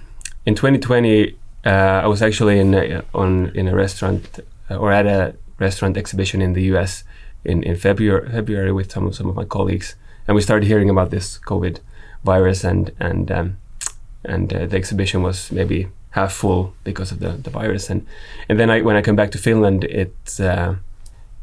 in 0.45 0.55
2020, 0.55 1.35
uh, 1.65 1.69
I 1.69 2.07
was 2.07 2.21
actually 2.21 2.59
in 2.59 2.73
a, 2.73 3.03
on 3.13 3.51
in 3.55 3.67
a 3.67 3.75
restaurant 3.75 4.39
uh, 4.69 4.75
or 4.75 4.91
at 4.91 5.05
a 5.05 5.35
restaurant 5.59 5.97
exhibition 5.97 6.41
in 6.41 6.53
the 6.53 6.63
U.S. 6.73 7.03
in 7.45 7.63
in 7.63 7.75
February 7.75 8.29
February 8.29 8.71
with 8.71 8.91
some 8.91 9.13
some 9.13 9.29
of 9.29 9.35
my 9.35 9.45
colleagues, 9.45 9.95
and 10.27 10.35
we 10.35 10.41
started 10.41 10.67
hearing 10.67 10.89
about 10.89 11.09
this 11.09 11.39
COVID 11.39 11.79
virus, 12.23 12.63
and 12.63 12.91
and 12.99 13.31
um, 13.31 13.57
and 14.23 14.53
uh, 14.53 14.65
the 14.65 14.77
exhibition 14.77 15.23
was 15.23 15.51
maybe 15.51 15.87
half 16.11 16.33
full 16.33 16.73
because 16.83 17.11
of 17.11 17.19
the, 17.19 17.29
the 17.29 17.49
virus, 17.49 17.89
and 17.89 18.05
and 18.49 18.59
then 18.59 18.69
I 18.69 18.81
when 18.81 18.95
I 18.95 19.01
come 19.01 19.15
back 19.15 19.31
to 19.31 19.37
Finland, 19.37 19.83
it 19.83 20.39
uh, 20.39 20.75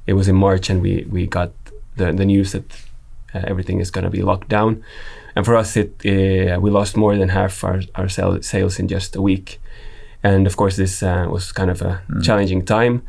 it 0.07 0.15
was 0.15 0.29
in 0.29 0.37
March, 0.37 0.71
and 0.71 0.83
we 0.83 1.07
we 1.11 1.27
got 1.27 1.51
the 1.97 2.13
the 2.13 2.25
news 2.25 2.53
that 2.53 2.65
uh, 3.35 3.43
everything 3.47 3.81
is 3.81 3.91
going 3.91 4.05
to 4.05 4.11
be 4.11 4.23
locked 4.23 4.49
down. 4.49 4.83
And 5.37 5.45
for 5.45 5.57
us, 5.57 5.77
it 5.77 5.91
uh, 6.07 6.61
we 6.61 6.71
lost 6.71 6.97
more 6.97 7.17
than 7.17 7.31
half 7.31 7.65
our, 7.65 7.81
our 7.95 8.09
sales 8.09 8.79
in 8.79 8.89
just 8.89 9.17
a 9.17 9.23
week. 9.23 9.61
And 10.23 10.47
of 10.47 10.57
course, 10.57 10.77
this 10.77 11.03
uh, 11.03 11.27
was 11.29 11.53
kind 11.53 11.71
of 11.71 11.83
a 11.83 12.03
mm. 12.09 12.25
challenging 12.25 12.65
time, 12.65 13.03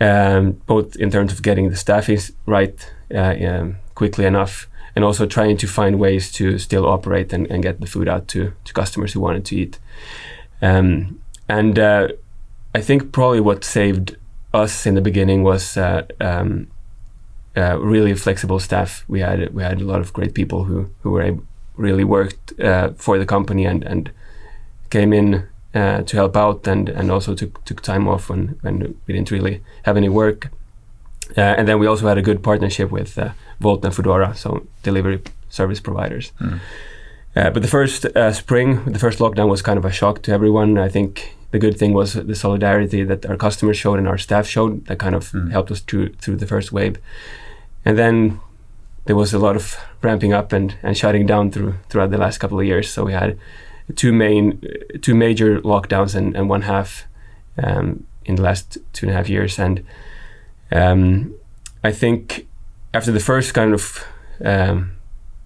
um, 0.00 0.52
both 0.66 0.94
in 0.96 1.10
terms 1.10 1.32
of 1.32 1.42
getting 1.42 1.70
the 1.70 1.76
staffing 1.76 2.20
right 2.46 2.92
uh, 3.12 3.34
um, 3.48 3.76
quickly 3.94 4.26
enough, 4.26 4.68
and 4.94 5.04
also 5.04 5.26
trying 5.26 5.56
to 5.56 5.66
find 5.66 5.98
ways 5.98 6.30
to 6.32 6.58
still 6.58 6.86
operate 6.86 7.32
and, 7.32 7.46
and 7.50 7.62
get 7.62 7.80
the 7.80 7.86
food 7.86 8.08
out 8.08 8.28
to, 8.28 8.52
to 8.64 8.72
customers 8.72 9.12
who 9.12 9.20
wanted 9.20 9.44
to 9.44 9.56
eat. 9.56 9.78
Um, 10.60 11.20
and 11.48 11.78
uh, 11.78 12.08
I 12.74 12.80
think 12.80 13.12
probably 13.12 13.40
what 13.40 13.64
saved 13.64 14.16
us 14.54 14.86
in 14.86 14.94
the 14.94 15.00
beginning 15.00 15.42
was 15.42 15.76
uh, 15.76 16.06
um, 16.20 16.68
uh, 17.56 17.78
really 17.78 18.14
flexible 18.14 18.58
staff. 18.58 19.04
We 19.08 19.20
had 19.20 19.52
we 19.54 19.62
had 19.62 19.80
a 19.80 19.84
lot 19.84 20.00
of 20.00 20.12
great 20.12 20.34
people 20.34 20.64
who 20.64 20.90
who 21.02 21.10
were 21.10 21.22
able, 21.22 21.44
really 21.76 22.04
worked 22.04 22.58
uh, 22.60 22.92
for 22.96 23.18
the 23.18 23.26
company 23.26 23.66
and 23.66 23.82
and 23.84 24.10
came 24.90 25.12
in 25.12 25.46
uh, 25.74 26.02
to 26.02 26.16
help 26.16 26.36
out 26.36 26.66
and 26.66 26.88
and 26.88 27.10
also 27.10 27.34
took 27.34 27.64
took 27.64 27.80
time 27.80 28.08
off 28.08 28.28
when 28.28 28.58
when 28.62 28.94
we 29.06 29.14
didn't 29.14 29.30
really 29.30 29.60
have 29.82 29.96
any 29.96 30.08
work. 30.08 30.50
Uh, 31.36 31.40
and 31.40 31.66
then 31.66 31.78
we 31.78 31.86
also 31.86 32.06
had 32.06 32.18
a 32.18 32.22
good 32.22 32.42
partnership 32.42 32.90
with 32.90 33.18
uh, 33.18 33.30
Wolt 33.60 33.84
and 33.84 33.94
Foodora, 33.94 34.36
so 34.36 34.66
delivery 34.82 35.20
service 35.48 35.80
providers. 35.80 36.32
Mm. 36.40 36.60
but 37.34 37.62
the 37.62 37.68
first 37.68 38.06
spring, 38.32 38.84
the 38.84 38.98
first 38.98 39.18
lockdown 39.18 39.48
was 39.48 39.62
kind 39.62 39.78
of 39.78 39.84
a 39.84 39.92
shock 39.92 40.22
to 40.22 40.32
everyone. 40.32 40.78
I 40.78 40.88
think 40.88 41.34
the 41.52 41.58
good 41.58 41.78
thing 41.78 41.92
was 41.92 42.14
the 42.14 42.34
solidarity 42.34 43.04
that 43.04 43.24
our 43.26 43.36
customers 43.36 43.76
showed 43.76 43.98
and 43.98 44.08
our 44.08 44.18
staff 44.18 44.46
showed 44.46 44.86
that 44.86 44.98
kind 44.98 45.14
of 45.14 45.30
mm. 45.32 45.50
helped 45.52 45.70
us 45.70 45.80
through 45.80 46.14
through 46.14 46.36
the 46.36 46.46
first 46.46 46.72
wave. 46.72 46.96
And 47.84 47.98
then 47.98 48.40
there 49.04 49.16
was 49.16 49.34
a 49.34 49.38
lot 49.38 49.54
of 49.54 49.76
ramping 50.00 50.32
up 50.32 50.52
and, 50.52 50.74
and 50.82 50.96
shutting 50.96 51.26
down 51.26 51.50
through 51.50 51.74
throughout 51.88 52.10
the 52.10 52.18
last 52.18 52.38
couple 52.38 52.58
of 52.58 52.66
years. 52.66 52.90
So 52.90 53.04
we 53.04 53.12
had 53.12 53.38
two 53.96 54.12
main 54.12 54.62
two 55.02 55.14
major 55.14 55.60
lockdowns 55.60 56.14
and, 56.14 56.34
and 56.34 56.48
one 56.48 56.62
half 56.62 57.04
um, 57.62 58.06
in 58.24 58.36
the 58.36 58.42
last 58.42 58.78
two 58.94 59.06
and 59.06 59.14
a 59.14 59.16
half 59.16 59.28
years. 59.28 59.58
And 59.58 59.84
um, 60.72 61.34
I 61.84 61.92
think 61.92 62.46
after 62.94 63.12
the 63.12 63.20
first 63.20 63.54
kind 63.54 63.72
of 63.74 64.04
um, 64.44 64.92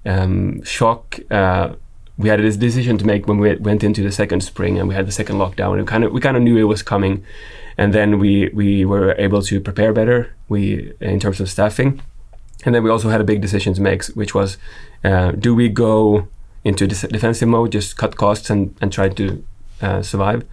um 0.04 0.62
shock, 0.62 1.18
uh, 1.30 1.74
we 2.18 2.28
had 2.28 2.40
this 2.40 2.56
decision 2.56 2.96
to 2.98 3.04
make 3.04 3.26
when 3.26 3.38
we 3.38 3.54
went 3.56 3.84
into 3.84 4.02
the 4.02 4.12
second 4.12 4.42
spring 4.42 4.78
and 4.78 4.88
we 4.88 4.94
had 4.94 5.06
the 5.06 5.12
second 5.12 5.36
lockdown. 5.36 5.78
And 5.78 5.86
kind 5.86 6.04
of 6.04 6.12
we 6.12 6.20
kind 6.20 6.36
of 6.36 6.42
knew 6.42 6.56
it 6.56 6.64
was 6.64 6.82
coming, 6.82 7.24
and 7.76 7.92
then 7.92 8.18
we 8.18 8.48
we 8.54 8.84
were 8.84 9.14
able 9.18 9.42
to 9.42 9.60
prepare 9.60 9.92
better. 9.92 10.34
We 10.48 10.92
in 11.00 11.20
terms 11.20 11.40
of 11.40 11.50
staffing, 11.50 12.00
and 12.64 12.74
then 12.74 12.82
we 12.82 12.90
also 12.90 13.08
had 13.08 13.20
a 13.20 13.24
big 13.24 13.40
decision 13.40 13.74
to 13.74 13.82
make, 13.82 14.04
which 14.06 14.34
was, 14.34 14.58
uh, 15.04 15.32
do 15.32 15.54
we 15.54 15.68
go 15.68 16.28
into 16.64 16.86
defensive 16.86 17.48
mode, 17.48 17.72
just 17.72 17.96
cut 17.96 18.16
costs 18.16 18.50
and 18.50 18.74
and 18.80 18.92
try 18.92 19.08
to 19.08 19.44
uh, 19.82 20.02
survive, 20.02 20.44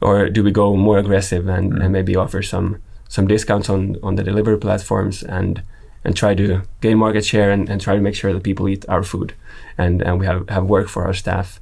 or 0.00 0.28
do 0.28 0.42
we 0.42 0.50
go 0.50 0.76
more 0.76 0.98
aggressive 0.98 1.48
and, 1.48 1.72
mm. 1.72 1.82
and 1.82 1.92
maybe 1.92 2.16
offer 2.16 2.42
some 2.42 2.80
some 3.12 3.26
discounts 3.26 3.68
on 3.68 3.80
on 4.02 4.14
the 4.16 4.24
delivery 4.24 4.58
platforms 4.66 5.22
and 5.22 5.62
and 6.04 6.16
try 6.16 6.34
to 6.34 6.62
gain 6.80 6.96
market 6.98 7.24
share 7.24 7.50
and, 7.50 7.68
and 7.70 7.80
try 7.80 7.94
to 7.94 8.00
make 8.00 8.14
sure 8.14 8.32
that 8.32 8.42
people 8.42 8.68
eat 8.68 8.84
our 8.88 9.02
food 9.02 9.34
and, 9.78 10.02
and 10.02 10.18
we 10.18 10.26
have, 10.26 10.48
have 10.48 10.64
work 10.64 10.88
for 10.88 11.04
our 11.04 11.14
staff. 11.14 11.60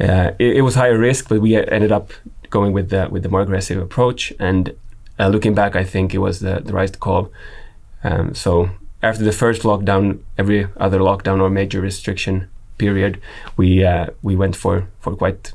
Uh, 0.00 0.32
it, 0.38 0.56
it, 0.56 0.62
was 0.62 0.74
higher 0.74 0.98
risk, 0.98 1.28
but 1.28 1.40
we 1.40 1.56
ended 1.56 1.92
up 1.92 2.10
going 2.50 2.72
with 2.72 2.88
the 2.88 3.08
with 3.10 3.22
the 3.22 3.28
more 3.28 3.42
aggressive 3.42 3.78
approach. 3.80 4.32
And 4.40 4.74
uh, 5.20 5.28
looking 5.28 5.54
back, 5.54 5.76
I 5.76 5.84
think 5.84 6.14
it 6.14 6.18
was 6.18 6.40
the, 6.40 6.60
the 6.64 6.72
right 6.72 6.98
call. 6.98 7.30
Um, 8.02 8.34
so 8.34 8.70
after 9.02 9.22
the 9.22 9.32
first 9.32 9.62
lockdown, 9.62 10.20
every 10.38 10.66
other 10.76 10.98
lockdown 10.98 11.40
or 11.40 11.50
major 11.50 11.80
restriction 11.80 12.48
period, 12.78 13.20
we 13.56 13.84
uh, 13.84 14.06
we 14.22 14.34
went 14.34 14.56
for 14.56 14.88
for 15.00 15.14
quite 15.14 15.52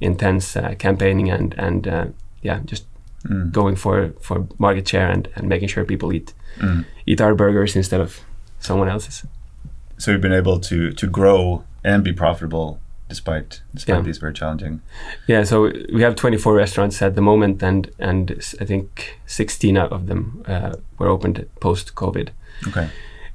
intense 0.00 0.56
uh, 0.56 0.74
campaigning 0.78 1.30
and 1.30 1.54
and 1.58 1.88
uh, 1.88 2.06
yeah, 2.40 2.60
just 2.64 2.84
mm. 3.24 3.52
going 3.52 3.76
for 3.76 4.12
for 4.20 4.46
market 4.58 4.88
share 4.88 5.10
and, 5.10 5.28
and 5.34 5.48
making 5.48 5.68
sure 5.68 5.84
people 5.84 6.12
eat 6.12 6.34
mm. 6.58 6.84
eat 7.06 7.20
our 7.20 7.34
burgers 7.34 7.76
instead 7.76 8.00
of 8.00 8.20
someone 8.60 8.88
else's. 8.88 9.26
So 9.98 10.12
we've 10.12 10.20
been 10.20 10.32
able 10.32 10.60
to 10.60 10.92
to 10.92 11.06
grow 11.06 11.64
and 11.84 12.04
be 12.04 12.12
profitable 12.12 12.78
despite 13.08 13.62
despite 13.74 13.96
yeah. 13.96 14.02
these 14.02 14.18
very 14.18 14.32
challenging. 14.32 14.80
Yeah, 15.28 15.44
so 15.44 15.70
we 15.92 16.02
have 16.02 16.14
24 16.16 16.54
restaurants 16.54 17.02
at 17.02 17.14
the 17.14 17.20
moment, 17.20 17.62
and 17.62 17.90
and 17.98 18.30
I 18.60 18.64
think 18.64 19.18
16 19.26 19.76
out 19.76 19.92
of 19.92 20.06
them 20.06 20.42
uh, 20.46 20.72
were 20.98 21.08
opened 21.08 21.46
post 21.60 21.94
COVID. 21.94 22.28
Okay. 22.68 22.88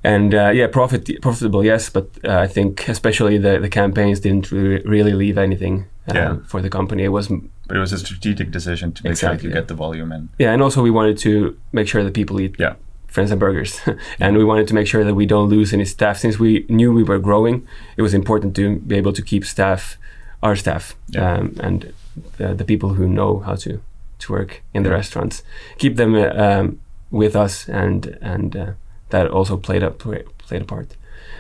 And 0.04 0.34
uh, 0.34 0.52
yeah, 0.54 0.68
profit 0.68 1.22
profitable, 1.22 1.66
yes, 1.66 1.90
but 1.90 2.06
uh, 2.24 2.40
I 2.40 2.48
think 2.48 2.90
especially 2.90 3.38
the 3.38 3.60
the 3.60 3.70
campaigns 3.70 4.20
didn't 4.20 4.52
re- 4.52 4.82
really 4.86 5.14
leave 5.14 5.38
anything 5.38 5.86
uh, 6.10 6.14
yeah. 6.16 6.38
for 6.48 6.62
the 6.62 6.70
company. 6.70 7.04
It 7.04 7.12
was 7.12 7.30
but 7.68 7.78
it 7.78 7.80
was 7.80 7.94
a 7.94 8.00
strategic 8.00 8.52
decision 8.52 8.92
to 8.94 9.04
make 9.04 9.12
exactly, 9.12 9.40
sure 9.40 9.50
you 9.50 9.56
yeah. 9.56 9.62
get 9.62 9.68
the 9.68 9.74
volume 9.74 10.12
in. 10.12 10.30
Yeah, 10.40 10.54
and 10.54 10.62
also 10.62 10.82
we 10.82 10.92
wanted 10.92 11.18
to 11.20 11.58
make 11.72 11.88
sure 11.88 12.04
that 12.04 12.14
people 12.14 12.40
eat 12.40 12.56
yeah. 12.58 12.76
Friends 13.08 13.32
and 13.32 13.40
Burgers, 13.40 13.80
and 14.20 14.38
we 14.38 14.44
wanted 14.44 14.68
to 14.68 14.74
make 14.74 14.88
sure 14.88 15.04
that 15.04 15.16
we 15.16 15.26
don't 15.26 15.50
lose 15.50 15.74
any 15.74 15.86
staff. 15.86 16.18
Since 16.18 16.40
we 16.40 16.66
knew 16.70 16.94
we 16.94 17.04
were 17.04 17.20
growing, 17.20 17.68
it 17.96 18.02
was 18.02 18.14
important 18.14 18.56
to 18.56 18.78
be 18.80 18.96
able 18.96 19.14
to 19.14 19.22
keep 19.22 19.46
staff, 19.46 19.98
our 20.44 20.56
staff, 20.56 20.96
yeah. 21.10 21.34
um, 21.34 21.56
and 21.60 21.94
the, 22.38 22.54
the, 22.54 22.66
people 22.66 22.94
who 22.94 23.08
know 23.08 23.40
how 23.40 23.56
to 23.56 23.82
to 24.20 24.32
work 24.32 24.62
in 24.74 24.84
the 24.84 24.90
restaurants, 24.90 25.44
keep 25.78 25.96
them 25.96 26.16
uh, 26.16 26.28
um, 26.36 26.80
with 27.12 27.36
us, 27.36 27.68
and 27.70 28.18
and 28.22 28.56
uh, 28.56 28.72
that 29.10 29.30
also 29.32 29.58
played 29.58 29.84
a 29.84 29.92
played 29.92 30.62
a 30.62 30.66
part. 30.66 30.96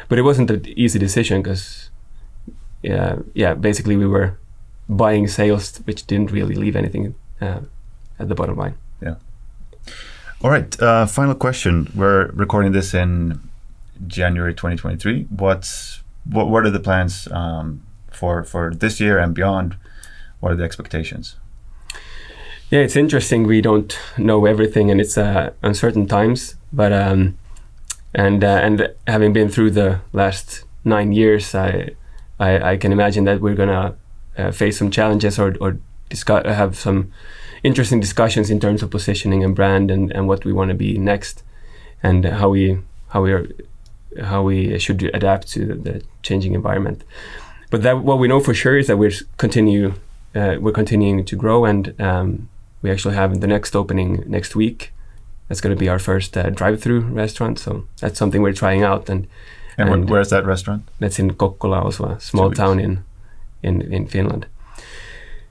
But 0.10 0.18
it 0.18 0.24
wasn't 0.24 0.50
an 0.52 0.66
easy 0.68 1.00
decision 1.00 1.42
because 1.42 1.90
yeah, 2.82 3.18
yeah, 3.34 3.54
basically 3.54 3.98
we 3.98 4.06
were 4.06 4.38
buying 4.89 5.28
sales 5.28 5.78
which 5.86 6.06
didn't 6.08 6.32
really 6.32 6.56
leave 6.56 6.76
anything 6.76 7.15
uh, 7.41 7.60
at 8.19 8.30
the 8.30 8.36
bottom 8.36 8.56
line. 8.56 8.76
Yeah. 9.02 9.15
All 10.41 10.50
right. 10.52 10.80
Uh, 10.82 11.06
final 11.06 11.36
question. 11.36 11.91
We're 11.95 12.28
recording 12.28 12.71
this 12.71 12.93
in 12.93 13.39
January 14.06 14.54
2023. 14.54 15.23
What's 15.30 16.02
what? 16.26 16.50
What 16.50 16.65
are 16.65 16.69
the 16.69 16.80
plans 16.80 17.28
um, 17.32 17.82
for 18.12 18.43
for 18.43 18.73
this 18.73 19.00
year 19.00 19.17
and 19.17 19.34
beyond? 19.34 19.78
What 20.39 20.52
are 20.52 20.56
the 20.56 20.63
expectations? 20.63 21.36
Yeah, 22.69 22.82
it's 22.82 22.95
interesting. 22.95 23.47
We 23.47 23.62
don't 23.62 23.97
know 24.17 24.45
everything, 24.45 24.91
and 24.91 25.00
it's 25.02 25.17
uh, 25.17 25.52
uncertain 25.63 26.06
times. 26.06 26.56
But 26.71 26.91
um, 26.91 27.38
and 28.13 28.43
uh, 28.43 28.60
and 28.62 28.93
having 29.08 29.34
been 29.34 29.50
through 29.50 29.71
the 29.71 30.02
last 30.13 30.65
nine 30.84 31.13
years, 31.13 31.56
I 31.56 31.91
I, 32.39 32.73
I 32.73 32.78
can 32.78 32.91
imagine 32.91 33.23
that 33.23 33.41
we're 33.41 33.56
gonna 33.56 33.95
uh, 34.38 34.52
face 34.52 34.78
some 34.78 34.91
challenges 34.91 35.39
or 35.39 35.56
or 35.60 35.78
discuss 36.10 36.45
have 36.45 36.76
some 36.76 37.12
interesting 37.63 38.00
discussions 38.02 38.50
in 38.50 38.60
terms 38.60 38.84
of 38.84 38.89
positioning 38.89 39.43
and 39.43 39.56
brand 39.56 39.91
and, 39.91 40.12
and 40.12 40.28
what 40.28 40.45
we 40.45 40.54
want 40.54 40.69
to 40.69 40.76
be 40.76 40.97
next, 40.97 41.43
and 42.04 42.26
how 42.26 42.50
we 42.50 42.78
how 43.10 43.23
we 43.23 43.32
are 43.34 43.47
how 44.23 44.41
we 44.43 44.80
should 44.80 45.02
adapt 45.13 45.47
to 45.54 45.60
the 45.84 46.02
changing 46.23 46.54
environment. 46.56 47.04
But 47.69 47.82
that 47.84 48.04
what 48.04 48.19
we 48.19 48.28
know 48.28 48.39
for 48.39 48.54
sure 48.54 48.78
is 48.78 48.88
that 48.88 48.97
we're 48.97 49.12
continue 49.38 49.93
uh, 50.36 50.56
we're 50.60 50.71
continuing 50.73 51.26
to 51.26 51.36
grow 51.36 51.65
and 51.65 52.00
um, 52.00 52.50
we 52.82 52.91
actually 52.91 53.15
have 53.15 53.39
the 53.41 53.47
next 53.47 53.76
opening 53.76 54.23
next 54.28 54.56
week. 54.56 54.93
That's 55.47 55.62
going 55.62 55.76
to 55.76 55.80
be 55.80 55.89
our 55.89 56.00
first 56.00 56.36
uh, 56.38 56.50
drive-through 56.50 57.02
restaurant. 57.15 57.58
So 57.60 57.86
that's 58.02 58.19
something 58.19 58.41
we're 58.41 58.54
trying 58.54 58.84
out. 58.84 59.10
And, 59.10 59.28
And, 59.78 59.89
And- 59.89 60.10
where's 60.10 60.30
that 60.30 60.45
restaurant? 60.45 60.82
that's 61.00 61.19
in 61.19 61.32
Kokkola, 61.36 61.84
also 61.84 62.06
a 62.06 62.19
small 62.19 62.52
town 62.52 62.80
in, 62.80 63.04
in 63.67 63.82
in 63.93 64.08
Finland. 64.08 64.45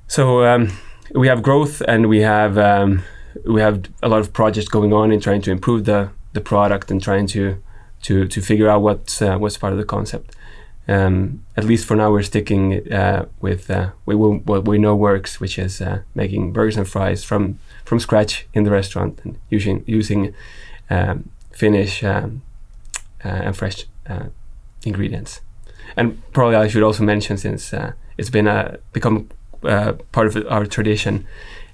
So 0.06 0.44
um, 0.44 0.68
we 1.14 1.28
have 1.28 1.42
growth, 1.42 1.82
and 1.88 2.06
we 2.06 2.22
have 2.22 2.58
um, 2.58 3.02
we 3.44 3.60
have 3.60 3.80
a 4.02 4.08
lot 4.08 4.20
of 4.20 4.32
projects 4.32 4.68
going 4.68 4.92
on 4.92 5.12
in 5.12 5.20
trying 5.20 5.42
to 5.42 5.50
improve 5.50 5.84
the 5.84 6.08
the 6.32 6.40
product 6.40 6.90
and 6.90 7.02
trying 7.02 7.26
to 7.28 7.56
to 8.02 8.26
to 8.28 8.40
figure 8.40 8.68
out 8.68 8.82
what's 8.82 9.22
uh, 9.22 9.36
what's 9.38 9.58
part 9.58 9.72
of 9.72 9.78
the 9.78 9.84
concept. 9.84 10.36
Um, 10.88 11.42
at 11.56 11.64
least 11.64 11.86
for 11.86 11.96
now, 11.96 12.12
we're 12.12 12.22
sticking 12.22 12.92
uh, 12.92 13.26
with 13.40 13.70
uh, 13.70 13.90
we 14.06 14.14
will, 14.14 14.38
what 14.44 14.68
we 14.68 14.78
know 14.78 14.94
works, 14.94 15.40
which 15.40 15.58
is 15.58 15.80
uh, 15.80 16.02
making 16.14 16.52
burgers 16.52 16.76
and 16.76 16.88
fries 16.88 17.24
from 17.24 17.58
from 17.84 17.98
scratch 17.98 18.46
in 18.54 18.64
the 18.64 18.70
restaurant 18.70 19.20
and 19.24 19.36
using 19.50 19.82
using 19.86 20.34
um, 20.90 21.30
Finnish 21.52 22.04
um, 22.04 22.42
uh, 23.24 23.28
and 23.28 23.56
fresh 23.56 23.86
uh, 24.08 24.26
ingredients. 24.84 25.40
And 25.96 26.20
probably 26.32 26.56
I 26.56 26.68
should 26.68 26.82
also 26.82 27.04
mention, 27.04 27.36
since 27.36 27.72
uh, 27.72 27.92
it's 28.18 28.30
been 28.30 28.48
uh, 28.48 28.76
become 28.92 29.28
uh, 29.62 29.92
part 30.12 30.26
of 30.26 30.46
our 30.48 30.66
tradition, 30.66 31.26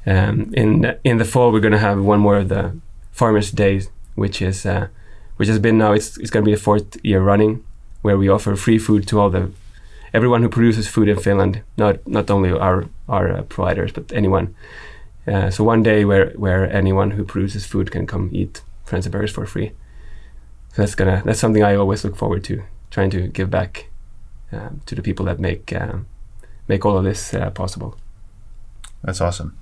um, 0.07 0.53
in 0.55 0.97
in 1.05 1.19
the 1.19 1.25
fall 1.25 1.53
we're 1.53 1.61
going 1.61 1.73
to 1.73 1.79
have 1.79 2.03
one 2.03 2.21
more 2.21 2.39
of 2.39 2.49
the 2.49 2.77
Farmers' 3.13 3.51
Days, 3.51 3.91
which 4.15 4.43
is 4.43 4.67
uh, 4.67 4.89
which 5.37 5.49
has 5.49 5.59
been 5.59 5.79
now 5.79 5.93
it's 5.93 6.19
it's 6.19 6.31
going 6.31 6.45
to 6.45 6.51
be 6.51 6.55
the 6.55 6.61
fourth 6.61 6.97
year 7.05 7.21
running, 7.21 7.65
where 8.03 8.19
we 8.19 8.29
offer 8.29 8.57
free 8.57 8.79
food 8.79 9.07
to 9.09 9.21
all 9.21 9.31
the 9.31 9.51
everyone 10.13 10.43
who 10.43 10.49
produces 10.49 10.89
food 10.89 11.09
in 11.09 11.19
Finland, 11.19 11.63
not 11.77 11.97
not 12.07 12.31
only 12.31 12.51
our 12.51 12.85
our 13.09 13.33
uh, 13.33 13.43
providers 13.43 13.93
but 13.93 14.13
anyone. 14.13 14.55
Uh, 15.27 15.51
so 15.51 15.65
one 15.65 15.83
day 15.83 16.05
where 16.05 16.33
where 16.37 16.71
anyone 16.73 17.13
who 17.13 17.25
produces 17.25 17.67
food 17.67 17.91
can 17.91 18.07
come 18.07 18.29
eat 18.33 18.63
Burgers 19.11 19.31
for 19.31 19.47
free. 19.47 19.73
So 20.75 20.83
that's 20.83 20.95
gonna 20.95 21.23
that's 21.25 21.41
something 21.41 21.63
I 21.63 21.77
always 21.77 22.05
look 22.05 22.17
forward 22.17 22.45
to, 22.45 22.63
trying 22.91 23.11
to 23.11 23.29
give 23.29 23.51
back 23.51 23.89
to 24.87 24.95
the 24.95 25.03
people 25.03 25.27
that 25.27 25.39
make 25.39 25.73
um, 25.73 26.07
make 26.69 26.85
all 26.85 26.97
of 26.97 27.05
this 27.05 27.35
uh, 27.35 27.51
possible. 27.51 27.97
That's 29.03 29.21
awesome. 29.21 29.59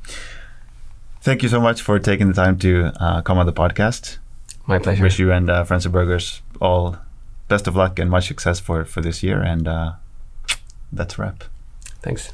Thank 1.22 1.42
you 1.42 1.48
so 1.48 1.60
much 1.60 1.82
for 1.82 1.98
taking 1.98 2.28
the 2.28 2.34
time 2.34 2.58
to 2.58 2.92
uh, 3.00 3.22
come 3.22 3.38
on 3.38 3.46
the 3.46 3.52
podcast. 3.52 4.18
My 4.66 4.78
pleasure. 4.78 5.02
Wish 5.02 5.18
you 5.18 5.32
and 5.32 5.50
uh, 5.50 5.64
Friends 5.64 5.86
& 5.86 5.86
Brgrs 5.86 6.40
all 6.60 6.96
best 7.48 7.66
of 7.66 7.76
luck 7.76 7.98
and 7.98 8.10
much 8.10 8.28
success 8.28 8.60
for 8.60 8.84
for 8.84 9.00
this 9.00 9.22
year. 9.22 9.42
And 9.42 9.66
uh, 9.66 9.92
that's 10.92 11.18
a 11.18 11.22
wrap. 11.22 11.44
Thanks. 12.02 12.32